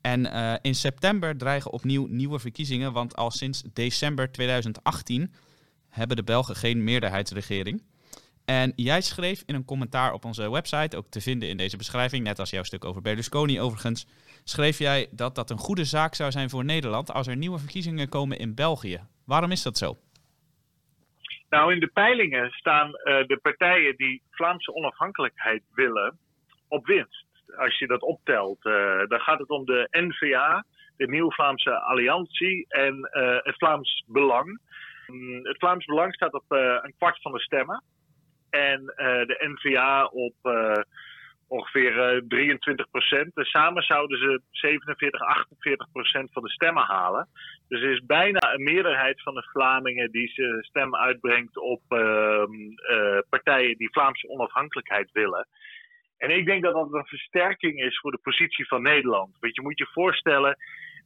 [0.00, 5.32] En in september dreigen opnieuw nieuwe verkiezingen, want al sinds december 2018
[5.88, 7.82] hebben de Belgen geen meerderheidsregering.
[8.44, 12.24] En jij schreef in een commentaar op onze website, ook te vinden in deze beschrijving,
[12.24, 14.06] net als jouw stuk over Berlusconi overigens,
[14.44, 18.08] schreef jij dat dat een goede zaak zou zijn voor Nederland als er nieuwe verkiezingen
[18.08, 19.00] komen in België.
[19.26, 19.96] Waarom is dat zo?
[21.48, 26.18] Nou, in de peilingen staan uh, de partijen die Vlaamse onafhankelijkheid willen
[26.68, 27.26] op winst
[27.56, 30.64] als je dat optelt, uh, dan gaat het om de NVA,
[30.96, 34.60] de Nieuw-Vlaamse Alliantie en uh, het Vlaams Belang.
[35.08, 37.82] Um, het Vlaams Belang staat op een kwart van de stemmen.
[38.54, 38.84] En
[39.26, 40.34] de NVA op
[41.48, 43.34] ongeveer 23 procent.
[43.34, 47.28] Dus samen zouden ze 47, 48 procent van de stemmen halen.
[47.68, 52.52] Dus er is bijna een meerderheid van de Vlamingen die ze stem uitbrengt op ehm,
[53.28, 55.46] partijen die Vlaamse onafhankelijkheid willen.
[56.18, 59.36] En ik denk dat dat een versterking is voor de positie van Nederland.
[59.40, 60.56] Want je moet je voorstellen,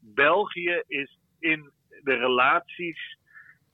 [0.00, 1.70] België is in
[2.02, 3.17] de relaties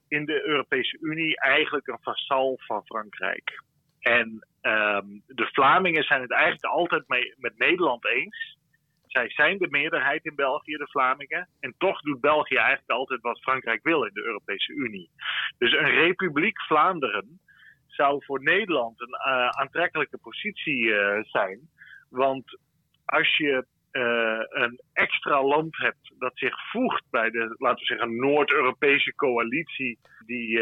[0.08, 3.62] in de Europese Unie eigenlijk een vasal van Frankrijk.
[4.00, 8.58] En um, de Vlamingen zijn het eigenlijk altijd mee, met Nederland eens.
[9.06, 11.48] Zij zijn de meerderheid in België, de Vlamingen.
[11.60, 15.10] En toch doet België eigenlijk altijd wat Frankrijk wil in de Europese Unie.
[15.58, 17.40] Dus een republiek Vlaanderen
[17.86, 21.68] zou voor Nederland een uh, aantrekkelijke positie uh, zijn.
[22.10, 22.58] Want
[23.04, 28.16] als je uh, een extra land hebt dat zich voegt bij de, laten we zeggen,
[28.16, 30.60] Noord-Europese coalitie, die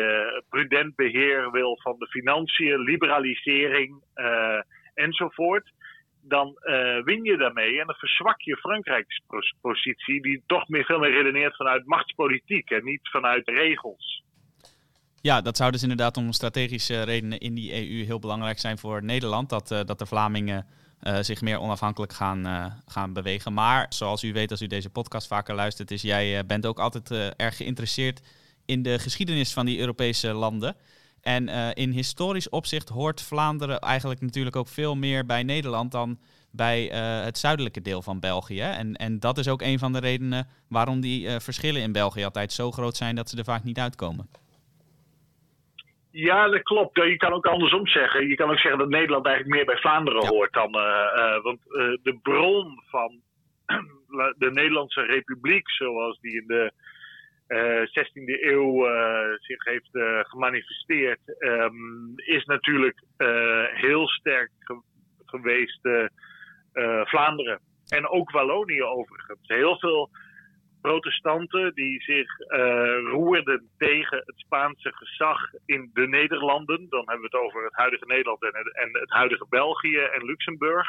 [0.48, 4.02] prudent beheer wil van de financiën, liberalisering
[4.94, 5.72] enzovoort,
[6.22, 6.56] dan
[7.04, 9.20] win je daarmee en dan verzwak je Frankrijks
[9.60, 14.22] positie, die toch meer, veel meer redeneert vanuit machtspolitiek en niet vanuit regels.
[15.20, 19.04] Ja, dat zou dus inderdaad om strategische redenen in die EU heel belangrijk zijn voor
[19.04, 19.50] Nederland.
[19.50, 20.66] Dat, dat de Vlamingen
[21.02, 23.52] uh, zich meer onafhankelijk gaan, uh, gaan bewegen.
[23.52, 27.10] Maar zoals u weet, als u deze podcast vaker luistert, is jij bent ook altijd
[27.36, 28.20] erg geïnteresseerd
[28.64, 30.76] in de geschiedenis van die Europese landen.
[31.20, 36.18] En in historisch opzicht hoort Vlaanderen eigenlijk natuurlijk ook veel meer bij Nederland dan
[36.50, 36.84] bij
[37.24, 38.60] het zuidelijke deel van België.
[38.60, 42.52] En, en dat is ook een van de redenen waarom die verschillen in België altijd
[42.52, 44.28] zo groot zijn dat ze er vaak niet uitkomen.
[46.12, 46.96] Ja, dat klopt.
[46.96, 48.28] Je kan ook andersom zeggen.
[48.28, 50.76] Je kan ook zeggen dat Nederland eigenlijk meer bij Vlaanderen hoort dan.
[50.76, 53.20] Uh, want uh, de bron van
[54.38, 56.72] de Nederlandse Republiek, zoals die in de
[57.48, 58.86] uh, 16e eeuw
[59.38, 59.90] zich heeft
[60.28, 63.02] gemanifesteerd, um, is natuurlijk
[63.74, 64.80] heel sterk ge
[65.26, 65.80] geweest
[67.04, 67.60] Vlaanderen.
[67.88, 69.48] En ook Wallonië overigens.
[69.48, 70.10] Heel veel
[70.82, 72.58] protestanten die zich uh,
[73.10, 76.86] roerden tegen het Spaanse gezag in de Nederlanden.
[76.88, 80.24] Dan hebben we het over het huidige Nederland en het, en het huidige België en
[80.24, 80.88] Luxemburg.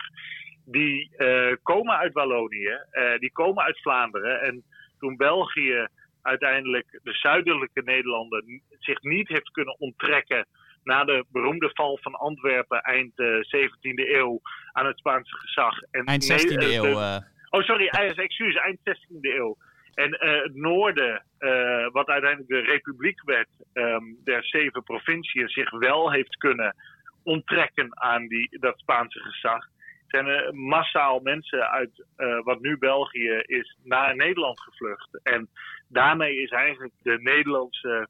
[0.66, 4.42] Die uh, komen uit Wallonië, uh, die komen uit Vlaanderen.
[4.42, 4.64] En
[5.00, 5.88] toen België
[6.22, 10.48] uiteindelijk de zuidelijke Nederlanden zich niet heeft kunnen onttrekken
[10.84, 15.82] na de beroemde val van Antwerpen eind 17e eeuw aan het Spaanse gezag.
[15.92, 17.22] En eind 16e eeuw.
[17.50, 19.58] Oh, sorry, excuus, eind 16e eeuw.
[19.94, 25.72] En uh, het noorden, uh, wat uiteindelijk de republiek werd, um, der zeven provinciën, zich
[25.72, 26.76] wel heeft kunnen
[27.24, 29.66] onttrekken aan die, dat Spaanse gezag.
[30.08, 35.20] Zijn er massaal mensen uit uh, wat nu België is naar Nederland gevlucht.
[35.24, 35.50] En
[35.90, 38.08] daarmee is eigenlijk de Nederlandse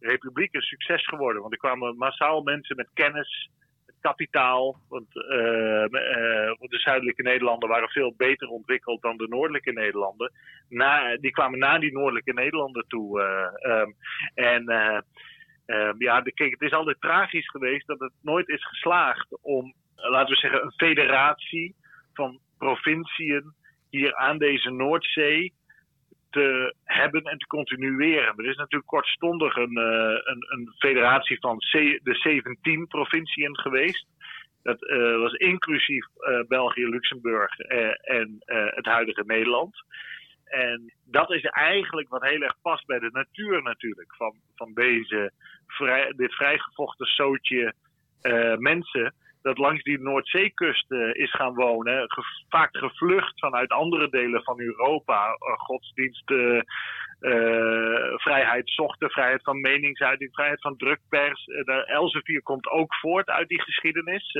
[0.00, 1.40] republiek een succes geworden.
[1.40, 3.50] Want er kwamen massaal mensen met kennis,
[4.08, 4.76] kapitaal.
[4.88, 10.32] Want uh, uh, de zuidelijke Nederlanden waren veel beter ontwikkeld dan de noordelijke Nederlanden.
[10.68, 13.20] Na, die kwamen naar die noordelijke Nederlanden toe.
[13.62, 13.94] Um,
[14.34, 14.62] en
[15.66, 20.40] um, ja, het is altijd tragisch geweest dat het nooit is geslaagd om, laten we
[20.40, 21.74] zeggen, een federatie
[22.14, 23.54] van provinciën
[23.90, 25.52] hier aan deze Noordzee
[26.36, 28.34] te hebben en te continueren.
[28.36, 31.58] Er is natuurlijk kortstondig een, uh, een, een federatie van
[32.02, 34.06] de 17 provinciën geweest.
[34.62, 38.36] Dat uh, was inclusief uh, België, Luxemburg en
[38.74, 39.76] het huidige Nederland.
[40.44, 44.14] En dat is eigenlijk wat heel erg past bij de natuur natuurlijk.
[44.14, 45.32] Van, van deze
[45.66, 47.74] vrij, dit vrijgevochten zootje
[48.58, 49.14] mensen
[49.46, 52.06] dat langs die Noordzeekust uh, is gaan wonen.
[52.48, 55.26] Vaak gevlucht vanuit andere delen van Europa.
[55.26, 56.60] Uh, godsdienst, uh,
[58.16, 61.44] vrijheid zochten, vrijheid van meningsuiting, vrijheid van drukpers.
[61.86, 64.32] Elsevier komt ook voort uit die geschiedenis.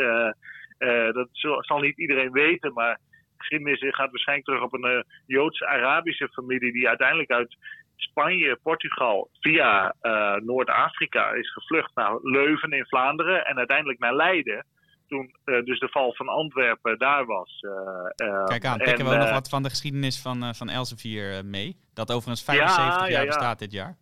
[1.13, 1.29] dat
[1.61, 2.99] zal niet iedereen weten, maar
[3.37, 7.57] geschiedenis gaat waarschijnlijk terug op een Joods-Arabische familie die uiteindelijk uit
[7.97, 9.95] Spanje, Portugal via
[10.45, 14.65] Noord-Afrika is gevlucht naar Leuven in Vlaanderen en uiteindelijk naar Leiden
[15.09, 17.61] toen uh, dus de val van Antwerpen daar was.
[17.61, 21.77] Uh, Kijk aan, pikken we ook nog wat van de geschiedenis van, van Elsevier mee.
[21.95, 23.97] Dat overigens 75 ja, jaar ja, bestaat dit jaar.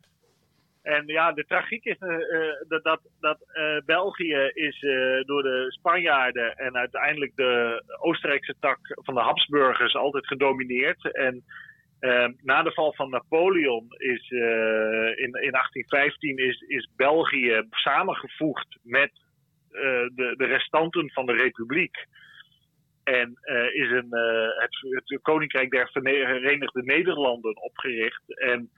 [0.83, 1.99] En ja, de tragiek is
[2.69, 3.39] dat, dat, dat
[3.85, 4.81] België is
[5.27, 11.13] door de Spanjaarden en uiteindelijk de Oostenrijkse tak van de Habsburgers altijd gedomineerd.
[11.13, 11.45] En
[12.43, 19.24] na de val van Napoleon is in, in 1815 is, is België samengevoegd met eh,
[20.15, 22.07] de, de restanten van de republiek.
[23.05, 28.23] En uh, is een, uh, het, het, Koninkrijk der Verenigde Nederlanden opgericht.
[28.27, 28.71] En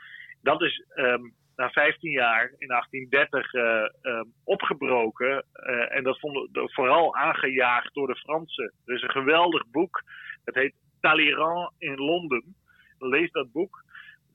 [0.43, 5.45] dat is um, na 15 jaar in 1830 uh, um, opgebroken.
[5.89, 8.73] en dat vond vooral aangejaagd door de Fransen.
[8.85, 10.03] Er is een geweldig boek.
[10.45, 12.57] Het heet Talleyrand in Londen.
[12.99, 13.85] Lees dat boek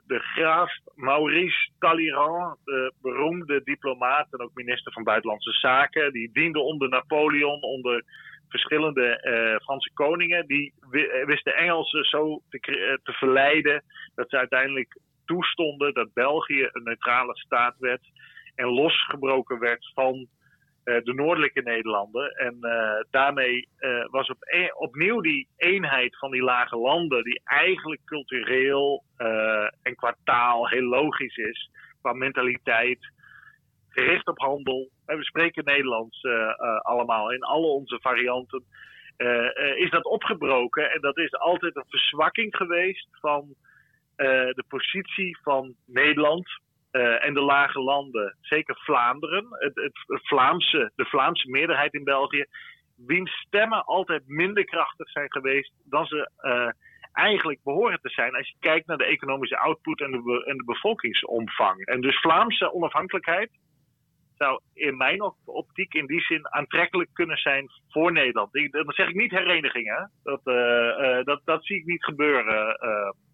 [0.08, 6.60] de graaf Maurice Talleyrand, de beroemde diplomaat en ook minister van Buitenlandse Zaken, die diende
[6.60, 8.04] onder Napoleon, onder
[8.50, 10.48] verschillende uh, Franse koningen.
[10.48, 10.74] Die
[11.26, 13.84] wist de Engelsen zo te, uh, te verleiden
[14.16, 18.02] dat ze uiteindelijk toestonden dat België een neutrale staat werd
[18.56, 20.28] en losgebroken werd van
[20.84, 22.32] de noordelijke Nederlanden.
[22.32, 27.42] En uh, daarmee uh, was op een, opnieuw die eenheid van die lage landen, die
[27.44, 29.04] eigenlijk cultureel
[29.82, 31.70] en qua taal heel logisch is,
[32.02, 33.12] qua mentaliteit,
[33.90, 34.90] gericht op handel.
[35.06, 36.22] We spreken Nederlands
[36.82, 38.64] allemaal in alle onze varianten.
[39.76, 43.56] is dat opgebroken en dat is altijd een verzwakking geweest van
[44.16, 46.50] de positie van Nederland
[46.92, 52.46] uh, en de lage landen, zeker Vlaanderen, het, het, Vlaamse, de Vlaamse meerderheid in België,
[52.96, 56.70] wiens stemmen altijd minder krachtig zijn geweest dan ze uh,
[57.14, 60.64] eigenlijk behoren te zijn als je kijkt naar de economische output en de, en de
[60.64, 61.86] bevolkingsomvang.
[61.86, 63.52] En dus Vlaamse onafhankelijkheid
[64.38, 68.54] zou in mijn optiek in die zin aantrekkelijk kunnen zijn voor Nederland.
[68.72, 70.06] Dat zeg ik niet hereniging, hè?
[70.24, 72.78] Dat, uh, dat, dat zie ik niet gebeuren.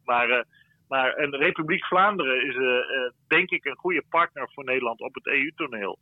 [0.03, 0.45] maar
[0.87, 2.75] maar een Republiek Vlaanderen is uh,
[3.27, 5.97] denk ik een goede partner voor Nederland op het EU-toneel.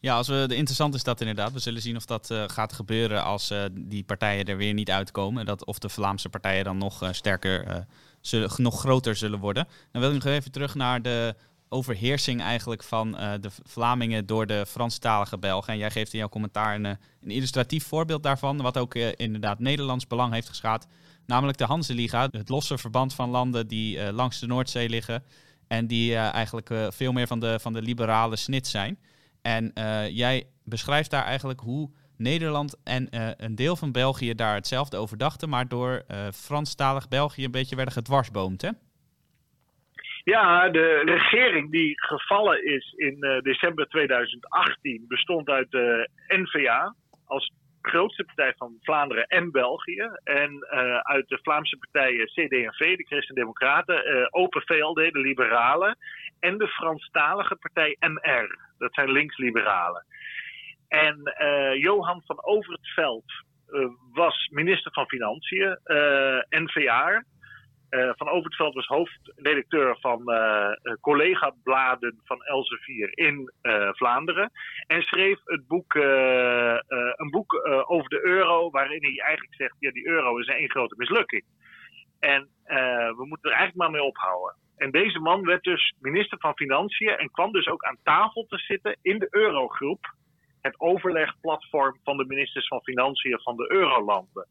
[0.00, 1.52] Ja, als we, interessant is dat inderdaad.
[1.52, 5.46] We zullen zien of dat uh, gaat gebeuren als die partijen er weer niet uitkomen.
[5.46, 7.86] Dat, of de Vlaamse partijen dan nog sterker,
[8.20, 9.68] zullen, nog groter zullen worden.
[9.92, 11.34] Dan wil ik nog even terug naar de
[11.68, 15.72] overheersing eigenlijk van de Vlamingen door de Franstalige Belgen.
[15.72, 16.98] En jij geeft in jouw commentaar een, een
[17.30, 20.86] illustratief voorbeeld daarvan, wat ook inderdaad Nederlands belang heeft geschaad.
[21.30, 25.22] Namelijk de Hanseliga, het losse verband van landen die langs de Noordzee liggen.
[25.68, 28.98] En die eigenlijk veel meer van de, van de liberale snit zijn.
[29.42, 29.72] En
[30.12, 33.08] jij beschrijft daar eigenlijk hoe Nederland en
[33.44, 37.94] een deel van België daar hetzelfde over dachten, maar door Franstalig België een beetje werden
[37.94, 38.70] gedwarsboomd, hè?
[40.24, 48.24] Ja, de regering die gevallen is in december 2018 bestond uit de NVA als grootste
[48.24, 50.10] partij van Vlaanderen en België.
[50.24, 50.66] En
[51.02, 55.98] uit de Vlaamse partijen CD&V, de Christen-Democraten, Open VLD, de Liberalen.
[56.40, 60.04] En de Franstalige partij MR, dat zijn linksliberalen.
[60.88, 63.24] En uh, Johan van Overtveld
[63.68, 65.78] uh, was minister van Financiën,
[67.90, 70.22] eh, van Overtveld was hoofdredacteur van
[71.00, 73.52] collega-bladen van Elsevier in
[73.92, 74.50] Vlaanderen.
[74.86, 80.06] En schreef het boek, een boek over de euro, waarin hij eigenlijk zegt: ja, die
[80.06, 81.44] euro is één grote mislukking.
[82.18, 82.48] En
[83.16, 84.54] we moeten er eigenlijk maar mee ophouden.
[84.80, 88.58] En deze man werd dus minister van Financiën en kwam dus ook aan tafel te
[88.58, 90.14] zitten in de Eurogroep.
[90.60, 94.46] Het overlegplatform van de ministers van Financiën van de Eurolanden.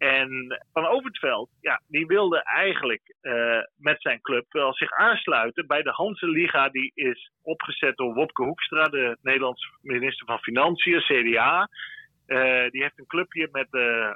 [0.00, 5.82] En Van Overtveld, ja, die wilde eigenlijk uh, met zijn club wel zich aansluiten bij
[5.82, 11.68] de Hanse Die is opgezet door Wopke Hoekstra, de Nederlandse minister van Financiën, CDA.
[12.26, 14.10] Uh, die heeft een clubje met uh,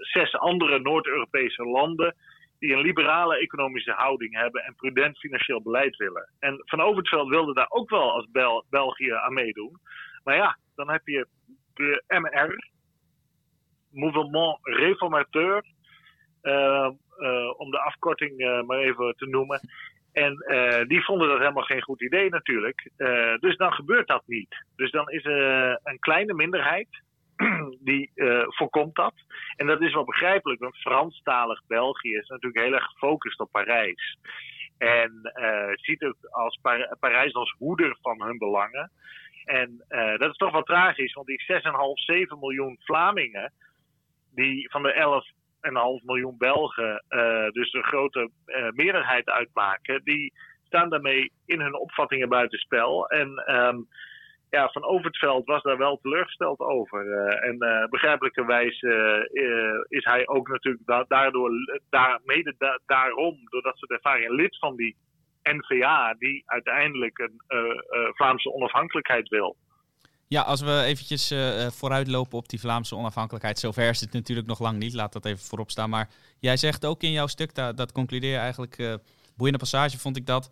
[0.00, 2.14] zes andere Noord-Europese landen
[2.58, 6.28] die een liberale economische houding hebben en prudent financieel beleid willen.
[6.38, 9.80] En Van Overtveld wilde daar ook wel als Bel België aan meedoen.
[10.24, 11.26] Maar ja, dan heb je
[11.74, 12.72] de MR,
[13.94, 15.64] Mouvement Réformateur,
[16.44, 19.60] uh, uh, om de afkorting uh, maar even te noemen.
[20.12, 20.36] En
[20.88, 22.90] die vonden dat helemaal geen goed idee natuurlijk.
[23.40, 24.64] dus dan gebeurt dat niet.
[24.76, 26.88] Dus dan is er een kleine minderheid
[27.90, 28.12] die
[28.46, 29.14] voorkomt dat.
[29.56, 34.18] En dat is wel begrijpelijk, want Franstalig België is natuurlijk heel erg gefocust op Parijs.
[34.78, 35.32] En
[35.72, 38.90] ziet ook als Par Parijs als hoeder van hun belangen.
[39.44, 39.84] En
[40.18, 41.58] dat is toch wel tragisch, want die 6,5,
[41.94, 43.52] 7 miljoen Vlamingen,
[44.34, 45.22] die van de
[46.00, 47.04] 11,5 miljoen Belgen
[47.52, 48.30] dus een grote
[48.74, 50.32] meerderheid uitmaken, die
[50.66, 53.08] staan daarmee in hun opvattingen buitenspel.
[53.08, 53.88] En um,
[54.54, 57.06] ja, Van Overtveld was daar wel teleurgesteld over.
[57.06, 58.82] Uh, en uh, begrijpelijkerwijs
[59.88, 61.50] is hij ook natuurlijk da daardoor,
[61.90, 64.96] daar, mede da daarom, doordat ze ervaring lid van die
[65.42, 67.40] NVA, die uiteindelijk een
[68.14, 69.56] Vlaamse onafhankelijkheid wil.
[70.34, 73.58] Ja, als we eventjes uh, vooruitlopen op die Vlaamse onafhankelijkheid.
[73.58, 75.90] Zover is het natuurlijk nog lang niet, laat dat even voorop staan.
[75.90, 76.08] Maar
[76.40, 78.94] jij zegt ook in jouw stuk, dat, dat concludeer je eigenlijk, uh,
[79.36, 80.50] boeiende passage vond ik dat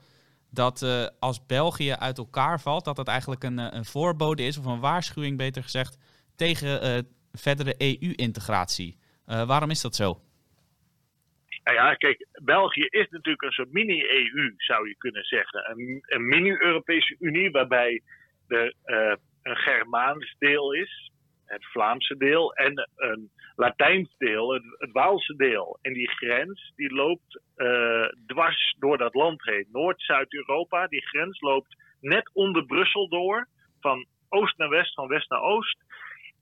[0.51, 0.83] dat
[1.21, 5.37] als België uit elkaar valt, dat dat eigenlijk een, een voorbode is, of een waarschuwing
[5.37, 5.99] beter gezegd,
[6.37, 8.97] tegen verdere EU-integratie.
[9.25, 10.21] Waarom is dat zo?
[11.64, 15.71] Nou ja, kijk, België is natuurlijk een soort mini-EU, zou je kunnen zeggen.
[15.71, 18.03] Een, een mini-Europese Unie waarbij
[18.47, 18.75] er
[19.42, 21.11] een Germaans deel is,
[21.44, 25.78] het Vlaamse deel, en een Latijns deel, het, Waalse deel.
[25.83, 29.66] En die grens die loopt uh, dwars door dat land heen.
[29.72, 33.48] Noord-Zuid-Europa, die grens loopt net onder Brussel door.
[33.81, 35.78] Van oost naar west, van west naar oost.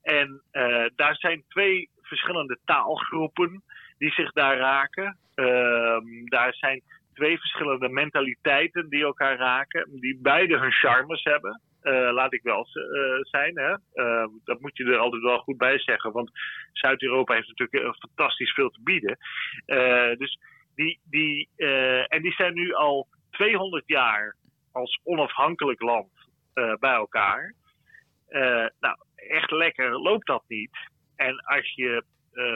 [0.01, 3.63] En uh, daar zijn twee verschillende taalgroepen
[3.97, 5.17] die zich daar raken.
[5.35, 6.81] Uh, daar zijn
[7.13, 11.61] twee verschillende mentaliteiten die elkaar raken, die beide hun charmes hebben.
[11.83, 13.57] Uh, laat ik wel uh, zijn.
[13.57, 13.75] Hè?
[13.93, 16.11] Uh, dat moet je er altijd wel goed bij zeggen.
[16.11, 16.31] Want
[16.73, 19.17] Zuid-Europa heeft natuurlijk fantastisch veel te bieden.
[20.17, 20.39] dus
[20.75, 21.49] die, die,
[22.07, 24.35] en die zijn nu al 200 jaar
[24.71, 26.11] als onafhankelijk land
[26.79, 27.53] bij elkaar.
[28.79, 30.77] nou, echt lekker loopt dat niet.
[31.15, 32.03] En als je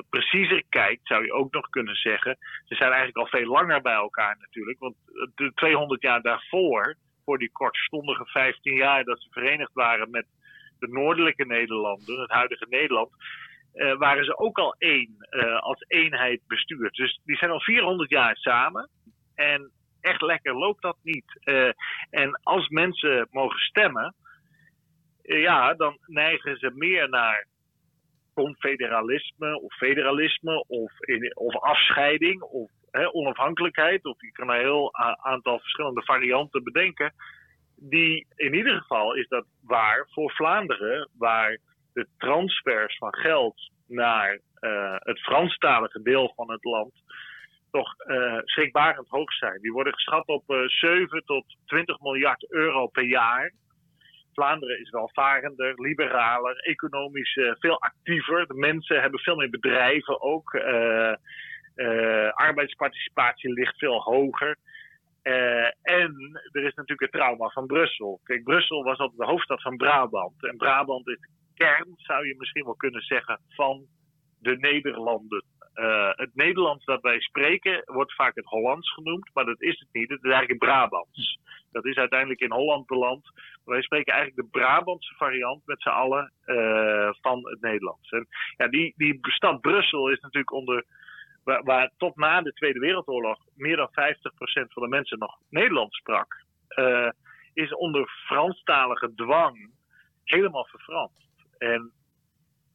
[0.10, 2.38] preciezer kijkt, zou je ook nog kunnen zeggen.
[2.66, 4.80] Ze zijn eigenlijk al veel langer bij elkaar natuurlijk.
[4.80, 4.96] Want
[5.36, 6.96] de 200 jaar daarvoor
[7.26, 10.26] voor die kortstondige 15 jaar dat ze verenigd waren met
[10.80, 13.10] de noordelijke Nederlanden, het huidige Nederland,
[13.74, 16.96] uh, waren ze ook al één, uh, als eenheid bestuurd.
[16.96, 18.90] Dus die zijn al 400 jaar samen.
[19.36, 19.72] En
[20.02, 21.40] echt lekker loopt dat niet.
[21.44, 21.72] Uh,
[22.10, 24.16] en als mensen mogen stemmen,
[25.22, 27.48] ja, dan neigen ze meer naar
[28.34, 30.92] confederalisme of federalisme of,
[31.34, 32.72] of afscheiding of
[33.12, 37.14] onafhankelijkheid, of je kan een heel aantal verschillende varianten bedenken.
[37.76, 41.58] die in ieder geval is dat waar voor Vlaanderen, waar
[41.94, 46.94] de transfers van geld naar uh, het Franstalige deel van het land
[47.72, 49.62] toch uh, schrikbarend hoog zijn.
[49.62, 53.54] Die worden geschat op uh, 7 tot 20 miljard euro per jaar.
[54.34, 58.48] Vlaanderen is welvarender, liberaler, economisch veel actiever.
[58.48, 60.54] De mensen hebben veel meer bedrijven ook.
[62.34, 64.58] Arbeidsparticipatie ligt veel hoger.
[65.82, 68.20] en er is natuurlijk het trauma van Brussel.
[68.24, 70.44] Kijk, Brussel was altijd de hoofdstad van Brabant.
[70.46, 73.86] En Brabant is de kern, zou je misschien wel kunnen zeggen, van
[74.40, 75.44] de Nederlanden.
[75.76, 79.88] Uh, het Nederlands dat wij spreken wordt vaak het Hollands genoemd, maar dat is het
[79.92, 80.10] niet.
[80.10, 81.40] Het is eigenlijk Brabants.
[81.72, 83.32] Dat is uiteindelijk in Holland beland.
[83.66, 86.32] Wij spreken eigenlijk de Brabantse variant met z'n allen
[87.22, 88.10] van het Nederlands.
[88.10, 90.86] En ja, die, die stad Brussel is natuurlijk onder.
[91.46, 93.92] Waar, tot na de Tweede Wereldoorlog meer dan 50%
[94.68, 96.44] van de mensen nog Nederlands sprak,
[96.80, 97.10] uh,
[97.54, 99.72] is onder Franstalige dwang
[100.24, 101.30] helemaal verfranst.
[101.58, 101.92] En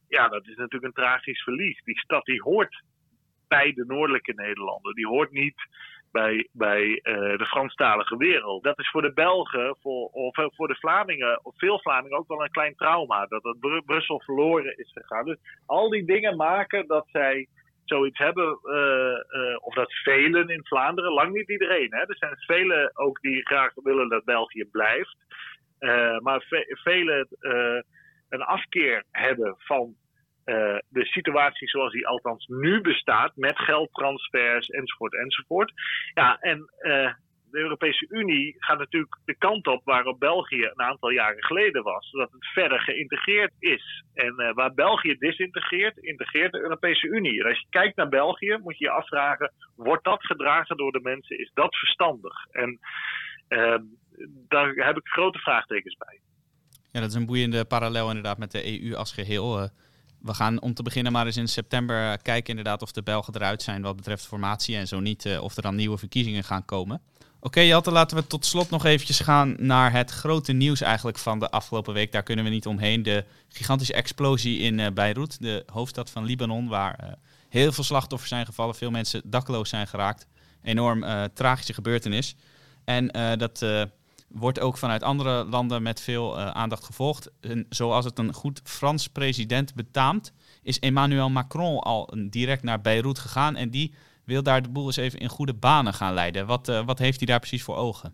[0.07, 1.83] ja, dat is natuurlijk een tragisch verlies.
[1.83, 2.83] Die stad die hoort
[3.47, 4.95] bij de noordelijke Nederlanden.
[4.95, 5.67] Die hoort niet
[6.11, 8.63] bij, bij uh, de Franstalige wereld.
[8.63, 12.27] Dat is voor de Belgen, voor, of uh, voor de Vlamingen, of veel Vlamingen ook
[12.27, 13.25] wel een klein trauma.
[13.25, 15.25] Dat het Br Brussel verloren is gegaan.
[15.25, 17.47] Dus al die dingen maken dat zij
[17.95, 21.93] zoiets hebben, uh, of dat velen in Vlaanderen, lang niet iedereen.
[21.93, 21.99] Hè?
[21.99, 25.17] Er zijn velen ook die graag willen dat België blijft.
[26.19, 27.27] maar ve velen
[28.29, 29.95] een afkeer hebben van
[30.87, 35.71] de situatie zoals die althans nu bestaat, met geldtransfers enzovoort enzovoort.
[36.13, 36.69] Ja, en
[37.51, 42.11] de Europese Unie gaat natuurlijk de kant op waarop België een aantal jaren geleden was,
[42.11, 44.03] dat het verder geïntegreerd is.
[44.13, 47.39] En uh, waar België disintegreert, integreert de Europese Unie.
[47.39, 51.01] En als je kijkt naar België, moet je je afvragen: wordt dat gedragen door de
[51.01, 51.39] mensen?
[51.39, 52.45] Is dat verstandig?
[52.51, 52.79] En
[54.47, 56.19] daar heb ik grote vraagtekens bij.
[56.91, 59.69] Ja, dat is een boeiende parallel inderdaad met de EU als geheel.
[60.21, 63.61] We gaan om te beginnen maar eens in september kijken inderdaad of de Belgen eruit
[63.61, 67.01] zijn wat betreft formatie en zo niet, of er dan nieuwe verkiezingen gaan komen.
[67.43, 71.39] Oké Jatte, laten we tot slot nog eventjes gaan naar het grote nieuws eigenlijk van
[71.39, 72.11] de afgelopen week.
[72.11, 73.03] Daar kunnen we niet omheen.
[73.03, 77.09] De gigantische explosie in uh, Beirut, de hoofdstad van Libanon, waar uh,
[77.49, 80.27] heel veel slachtoffers zijn gevallen, veel mensen dakloos zijn geraakt.
[80.63, 82.35] Enorm tragische gebeurtenis.
[82.83, 83.65] En dat
[84.27, 87.29] wordt ook vanuit andere landen met veel aandacht gevolgd.
[87.39, 90.33] En zoals het een goed Frans president betaamt,
[90.63, 93.55] is Emmanuel Macron al direct naar Beirut gegaan.
[93.55, 93.93] En die
[94.25, 96.45] wil daar de boel eens even in goede banen gaan leiden.
[96.45, 98.13] Wat, uh, wat heeft hij daar precies voor ogen?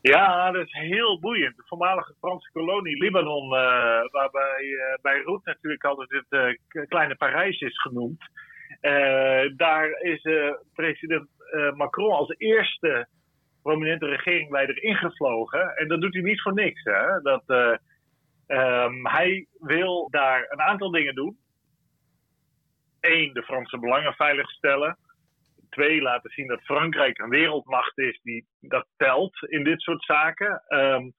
[0.00, 1.56] Ja, dat is heel boeiend.
[1.56, 3.50] De voormalige Franse kolonie Libanon, uh,
[4.10, 8.22] waarbij Beirut natuurlijk altijd het kleine Parijs is genoemd.
[9.56, 10.28] daar is
[10.74, 11.28] president
[11.74, 13.08] Macron als eerste
[13.62, 15.76] prominente regeringleider ingevlogen.
[15.76, 16.82] En dat doet hij niet voor niks.
[16.84, 17.20] Hè?
[17.22, 17.76] Dat, uh,
[18.46, 21.38] um, hij wil daar een aantal dingen doen.
[23.00, 24.96] Eén, de Franse belangen veiligstellen.
[25.70, 30.62] Twee, laten zien dat Frankrijk een wereldmacht is die dat telt in dit soort zaken.
[30.68, 31.12] Um,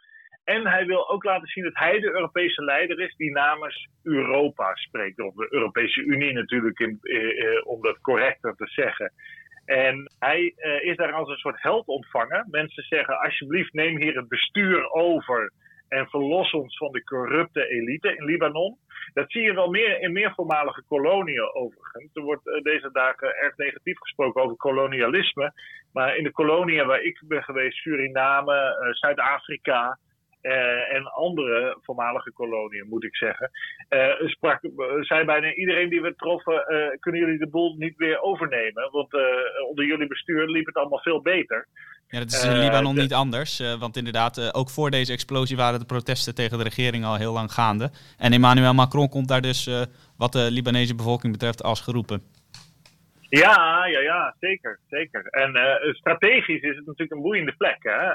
[0.43, 4.75] en hij wil ook laten zien dat hij de Europese leider is die namens Europa
[4.75, 5.19] spreekt.
[5.19, 9.13] Of de Europese Unie natuurlijk, in, eh, om dat correcter te zeggen.
[9.65, 12.47] En hij uh, is daar als een soort held ontvangen.
[12.49, 15.51] Mensen zeggen: alsjeblieft, neem hier het bestuur over
[15.91, 18.77] en verlos ons van de corrupte elite in Libanon.
[19.13, 22.09] Dat zie je wel meer in meer voormalige koloniën overigens.
[22.13, 25.53] Er wordt uh, deze dagen erg negatief gesproken over kolonialisme.
[25.93, 29.97] Maar in de koloniën waar ik ben geweest, Suriname, uh, Zuid-Afrika,
[30.41, 33.51] uh, en andere voormalige koloniën, moet ik zeggen.
[33.89, 34.59] Uh, sprak,
[34.99, 36.63] zei bijna iedereen die we troffen:
[36.99, 38.91] kunnen jullie de boel niet weer overnemen?
[38.91, 39.13] Want
[39.69, 41.67] onder jullie bestuur liep het allemaal veel beter.
[42.11, 43.77] Ja, dat is in Libanon niet anders.
[43.79, 47.51] want inderdaad, ook voor deze explosie waren de protesten tegen de regering al heel lang
[47.51, 47.91] gaande.
[48.17, 49.69] En Emmanuel Macron komt daar dus,
[50.17, 52.21] wat de Libanese bevolking betreft, als geroepen.
[53.29, 54.79] Ja, ja, ja, zeker.
[54.89, 55.25] zeker.
[55.25, 55.51] En
[55.95, 57.77] strategisch is het natuurlijk een boeiende plek.
[57.79, 58.09] Hè?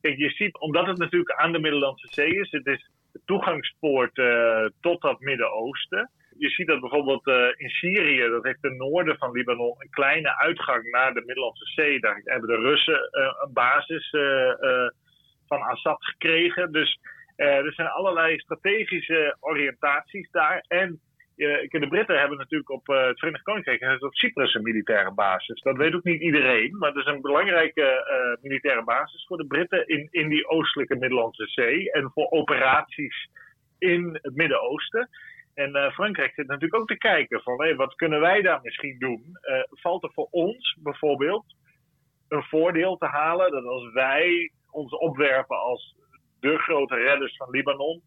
[0.00, 4.16] Kijk, je ziet, omdat het natuurlijk aan de Middellandse Zee is, het is de toegangspoort
[4.16, 6.10] uh, tot dat Midden-Oosten.
[6.38, 10.38] Je ziet dat bijvoorbeeld uh, in Syrië, dat heeft ten noorden van Libanon een kleine
[10.38, 12.00] uitgang naar de Middellandse Zee.
[12.00, 14.10] Daar hebben de Russen uh, een basis
[15.46, 16.72] van Assad gekregen.
[16.72, 17.00] Dus
[17.36, 20.64] er zijn allerlei strategische oriëntaties daar.
[20.68, 21.00] En
[21.36, 25.60] de Britten hebben natuurlijk op het Verenigd Koninkrijk op Cyprus een militaire basis.
[25.60, 29.86] Dat weet ook niet iedereen, maar dat is een belangrijke militaire basis voor de Britten
[29.86, 33.28] in, in die oostelijke Middellandse Zee en voor operaties
[33.78, 35.08] in het Midden-Oosten.
[35.58, 39.22] En uh, Frankrijk zit natuurlijk ook te kijken van wat kunnen wij daar misschien doen?
[39.68, 41.44] valt er voor ons bijvoorbeeld
[42.28, 45.96] een voordeel te halen dat als wij ons opwerpen als
[46.40, 48.02] de grote redders van Libanon.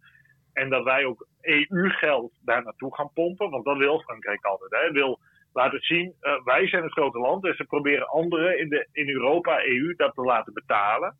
[0.53, 3.49] En dat wij ook EU-geld daar naartoe gaan pompen.
[3.49, 4.71] Want dat wil Frankrijk altijd.
[4.71, 5.19] Hij wil
[5.53, 7.45] laten zien, uh, wij zijn het grote land.
[7.45, 11.17] En ze proberen anderen in, de, in Europa, EU, dat te laten betalen.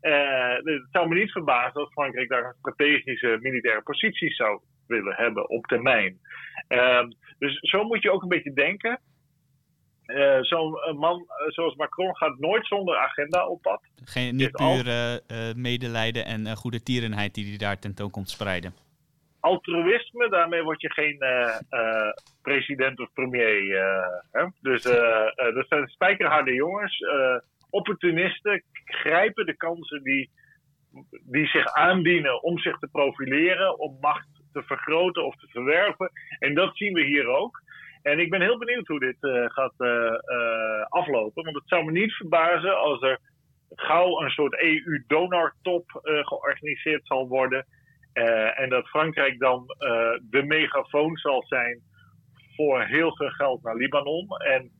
[0.00, 5.48] Het zou me niet verbazen als Frankrijk daar een strategische militaire positie zou willen hebben
[5.48, 6.18] op termijn.
[6.68, 7.04] Uh,
[7.38, 9.00] dus zo moet je ook een beetje denken.
[10.06, 13.82] Uh, Zo'n man zoals Macron gaat nooit zonder agenda op pad.
[14.04, 14.84] Geen, niet puur
[15.56, 18.74] medelijden en goede tierenheid die hij daar tentoon komt spreiden.
[19.40, 21.18] Altruïsme, daarmee word je geen
[22.42, 23.78] president of premier.
[24.32, 24.44] Hè?
[24.60, 24.82] Dus
[25.54, 27.04] dat zijn spijkerharde jongens
[27.70, 30.30] opportunisten grijpen de kansen die,
[31.22, 34.28] die zich aandienen om zich te profileren, om macht
[34.58, 36.10] te vergroten of te verwerven.
[36.38, 37.62] En dat zien we hier ook.
[38.02, 41.44] En ik ben heel benieuwd hoe dit uh, gaat uh, uh, aflopen.
[41.44, 43.18] Want het zou me niet verbazen als er
[43.70, 47.66] gauw een soort EU-donortop georganiseerd zal worden.
[48.54, 49.66] en dat Frankrijk dan
[50.30, 51.80] de megafoon zal zijn
[52.56, 54.28] voor heel veel geld naar Libanon.
[54.28, 54.70] En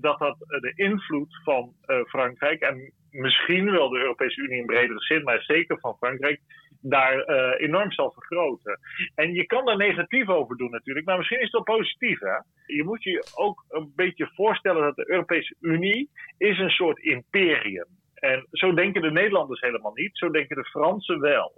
[0.00, 1.74] dat dat de invloed van
[2.06, 6.40] Frankrijk en misschien wel de Europese Unie in bredere zin, maar zeker van Frankrijk,
[6.86, 8.78] daar uh, enorm zal vergroten.
[9.14, 12.20] En je kan daar negatief over doen natuurlijk, maar misschien is het wel positief.
[12.20, 12.36] Hè?
[12.66, 17.86] Je moet je ook een beetje voorstellen dat de Europese Unie is een soort imperium.
[18.14, 21.52] En zo denken de Nederlanders helemaal niet, zo denken de Fransen wel.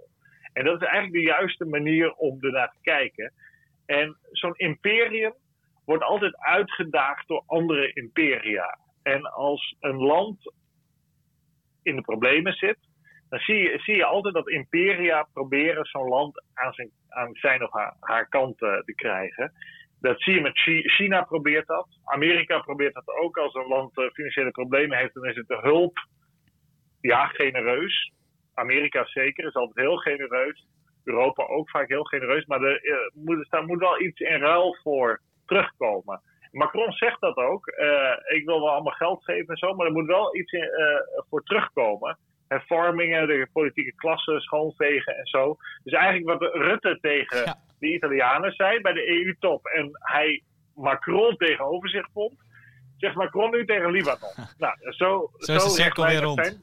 [0.53, 3.33] En dat is eigenlijk de juiste manier om ernaar te kijken.
[3.85, 5.33] En zo'n imperium
[5.85, 8.79] wordt altijd uitgedaagd door andere imperia.
[9.03, 10.53] En als een land
[11.83, 12.77] in de problemen zit,
[13.29, 17.71] dan zie je, zie altijd dat imperia proberen zo'n land aan zijn, aan zijn of
[17.99, 19.51] haar, kant uh, te krijgen.
[20.01, 20.59] Dat zie je met
[20.89, 21.87] China probeert dat.
[22.03, 23.37] Amerika probeert dat ook.
[23.37, 26.07] Als een land uh, financiële problemen heeft, dan is het de hulp
[27.01, 28.11] ja, genereus.
[28.53, 30.67] Amerika zeker, is altijd heel genereus.
[31.03, 32.45] Europa ook vaak heel genereus.
[32.45, 36.21] Maar er, uh, moet, er moet wel iets in ruil voor terugkomen.
[36.51, 37.67] Macron zegt dat ook.
[38.27, 40.69] Ik wil wel allemaal geld geven en zo, maar er moet wel iets in,
[41.29, 42.17] voor terugkomen.
[42.47, 45.57] Hervormingen, de politieke klasse, schoonvegen en zo.
[45.83, 47.59] Dus eigenlijk wat Rutte tegen ja.
[47.79, 50.43] de Italianen zei bij de EU-top en hij
[50.75, 52.33] Macron tegenover zich vond,
[52.97, 54.33] zegt Macron nu tegen Libanon.
[54.57, 56.45] nou, zo, zo, is de cirkel weer rond.
[56.45, 56.61] Zijn.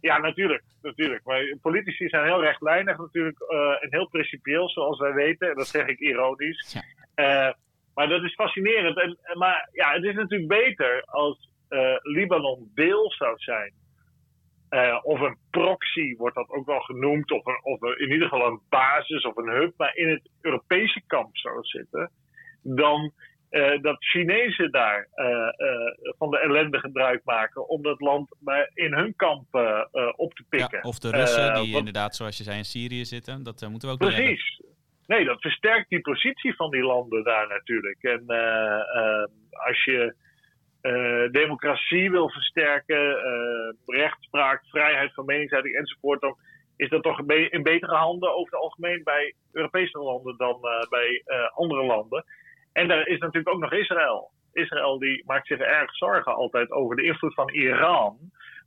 [0.00, 1.24] Ja, natuurlijk, natuurlijk.
[1.24, 5.48] Maar politici zijn heel rechtlijnig natuurlijk uh, en heel principieel, zoals wij weten.
[5.48, 6.76] En dat zeg ik ironisch.
[7.14, 7.56] Ja.
[7.94, 9.00] Maar dat is fascinerend.
[9.00, 13.72] En, maar ja, het is natuurlijk beter als uh, Libanon deel zou zijn.
[14.74, 17.30] Uh, of een proxy wordt dat ook wel genoemd.
[17.30, 19.72] Of, een, of in ieder geval een basis of een hub.
[19.76, 22.10] Maar in het Europese kamp zou zitten.
[22.62, 23.12] Dan
[23.50, 25.08] uh, dat Chinezen daar
[26.18, 27.68] van de ellende gebruik maken.
[27.68, 28.36] Om dat land
[28.74, 29.44] in hun kamp
[30.16, 30.78] op te pikken.
[30.82, 33.42] Ja, of de Russen die inderdaad, zoals je zei, in Syrië zitten.
[33.42, 34.62] Dat moeten we ook Precies.
[35.06, 38.02] Nee, dat versterkt die positie van die landen daar natuurlijk.
[38.02, 38.24] En
[39.50, 40.14] als je
[40.84, 43.16] uh, democratie wil versterken,
[43.86, 46.36] rechtspraak, vrijheid van meningsuiting enzovoort, dan
[46.76, 51.22] is dat toch in betere handen over het algemeen bij Europese landen dan bij
[51.54, 52.24] andere landen.
[52.72, 54.30] En daar is natuurlijk ook nog Israël.
[54.52, 58.18] Israël die maakt zich erg zorgen altijd over de invloed van Iran.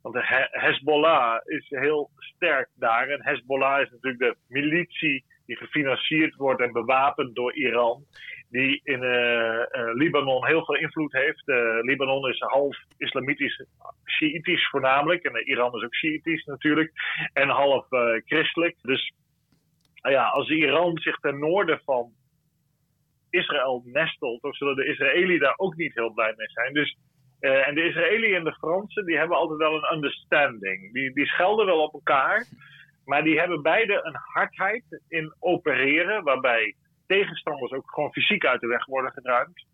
[0.02, 3.08] Want de Hezbollah is heel sterk daar.
[3.08, 8.04] En Hezbollah is natuurlijk de militie die gefinancierd wordt en bewapend door Iran,
[8.50, 11.48] die in uh, uh, Libanon heel veel invloed heeft.
[11.48, 13.64] Uh, Libanon is half islamitisch,
[14.04, 16.92] Shiïtisch voornamelijk, en Iran is ook Shiïtisch natuurlijk,
[17.32, 17.86] en half
[18.24, 18.76] christelijk.
[18.82, 19.12] Dus
[19.94, 22.10] ja, als Iran zich ten noorden van
[23.30, 26.72] Israël nestelt, dan zullen de Israëli's daar ook niet heel blij mee zijn.
[26.72, 26.96] Dus
[27.40, 30.92] en de Israëliën en de Fransen, die hebben altijd wel een understanding.
[30.92, 32.46] Die, die schelden wel op elkaar.
[33.04, 36.74] Maar die hebben beide een hardheid in opereren, waarbij
[37.08, 39.66] tegenstanders ook gewoon fysiek uit de weg worden geruimd.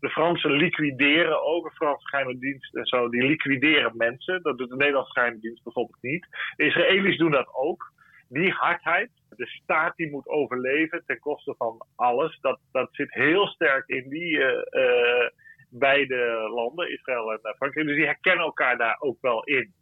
[0.00, 4.42] De Fransen liquideren ook, de Franse geheime dienst en zo, die liquideren mensen.
[4.42, 6.26] Dat doet de Nederlandse geheime dienst bijvoorbeeld niet.
[6.56, 7.92] De Israëli's doen dat ook.
[8.28, 13.46] Die hardheid, de staat die moet overleven ten koste van alles, dat, dat zit heel
[13.46, 15.28] sterk in die uh, uh,
[15.70, 17.86] beide landen, Israël en Frankrijk.
[17.86, 19.72] Dus die herkennen elkaar daar ook wel in.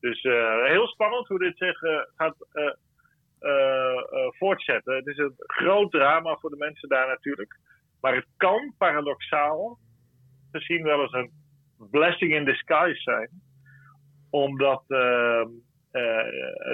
[0.00, 0.22] Dus
[0.64, 1.78] heel spannend hoe dit zich
[2.16, 2.70] gaat uh,
[4.38, 4.96] voortzetten.
[4.96, 7.58] Het is een groot drama voor de mensen daar natuurlijk.
[8.00, 9.78] Maar het kan paradoxaal
[10.52, 11.30] gezien wel eens een
[11.90, 13.30] blessing in disguise zijn.
[14.30, 15.48] Omdat ehm,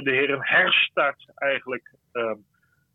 [0.04, 2.38] de heer een herstart eigenlijk ehm,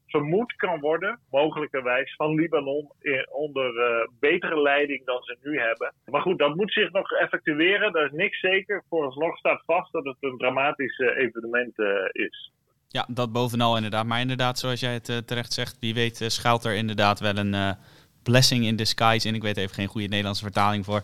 [0.09, 2.91] vermoed kan worden, mogelijkerwijs, van Libanon
[3.29, 5.93] onder uh, betere leiding dan ze nu hebben.
[6.05, 7.91] Maar goed, dat moet zich nog effectueren.
[7.91, 8.83] Dat is niks zeker.
[8.89, 11.79] Vooralsnog staat vast dat het een dramatisch evenement
[12.11, 12.51] is.
[12.91, 14.05] Ja, dat bovenal inderdaad.
[14.05, 17.75] Maar inderdaad, zoals jij het terecht zegt, wie weet schuilt er inderdaad wel een
[18.23, 19.35] blessing in disguise in.
[19.35, 21.03] Ik weet even geen goede Nederlandse vertaling voor.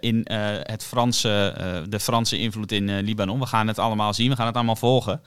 [0.00, 0.26] in
[0.62, 3.38] het Franse, de Franse invloed in Libanon.
[3.38, 5.22] We gaan het allemaal zien, we gaan het allemaal volgen.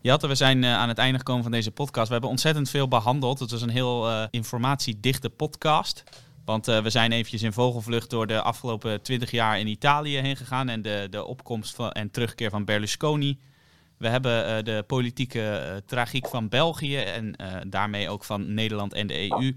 [0.00, 2.06] Jatte, we zijn aan het einde gekomen van deze podcast.
[2.06, 3.38] We hebben ontzettend veel behandeld.
[3.38, 6.02] Het was een heel informatiedichte podcast.
[6.44, 10.68] Want we zijn eventjes in vogelvlucht door de afgelopen twintig jaar in Italië heen gegaan.
[10.68, 13.38] En de, de opkomst van, en terugkeer van Berlusconi.
[14.00, 17.34] We hebben de politieke tragiek van België en
[17.68, 19.52] daarmee ook van Nederland en de EU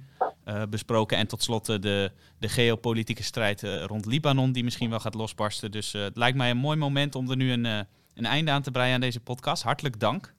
[0.70, 1.18] besproken.
[1.18, 5.72] En tot slot de, de geopolitieke strijd rond Libanon, die misschien wel gaat losbarsten.
[5.72, 7.86] Dus het lijkt mij een mooi moment om er nu een
[8.16, 9.64] een einde aan te breien aan deze podcast.
[9.64, 10.34] Hartelijk dank.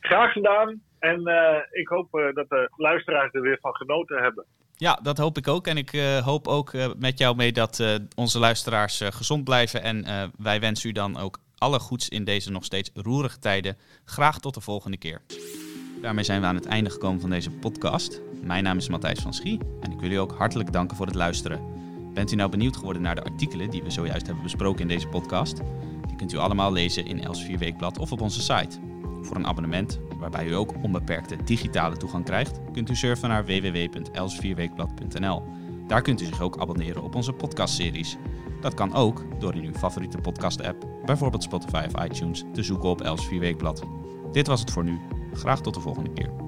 [0.00, 0.82] Graag gedaan.
[0.98, 4.44] En uh, ik hoop uh, dat de luisteraars er weer van genoten hebben.
[4.76, 5.66] Ja, dat hoop ik ook.
[5.66, 9.82] En ik uh, hoop ook met jou mee dat onze luisteraars gezond blijven.
[9.82, 10.04] En
[10.38, 13.76] wij wensen u dan ook alle goeds in deze nog steeds roerige tijden.
[14.04, 15.22] Graag tot de volgende keer.
[16.02, 18.20] Daarmee zijn we aan het einde gekomen van deze podcast.
[18.42, 21.14] Mijn naam is Matthijs van Schie en ik wil u ook hartelijk danken voor het
[21.14, 21.60] luisteren.
[22.14, 25.06] Bent u nou benieuwd geworden naar de artikelen die we zojuist hebben besproken in deze
[25.06, 25.60] podcast?
[26.20, 28.78] kunt u allemaal lezen in Els Weekblad of op onze site.
[29.22, 35.42] Voor een abonnement, waarbij u ook onbeperkte digitale toegang krijgt, kunt u surfen naar www.elsvierweekblad.nl.
[35.86, 38.16] Daar kunt u zich ook abonneren op onze podcastseries.
[38.60, 43.00] Dat kan ook door in uw favoriete podcast-app, bijvoorbeeld Spotify of iTunes, te zoeken op
[43.00, 43.82] Els Weekblad.
[44.32, 44.98] Dit was het voor nu.
[45.32, 46.39] Graag tot de volgende keer.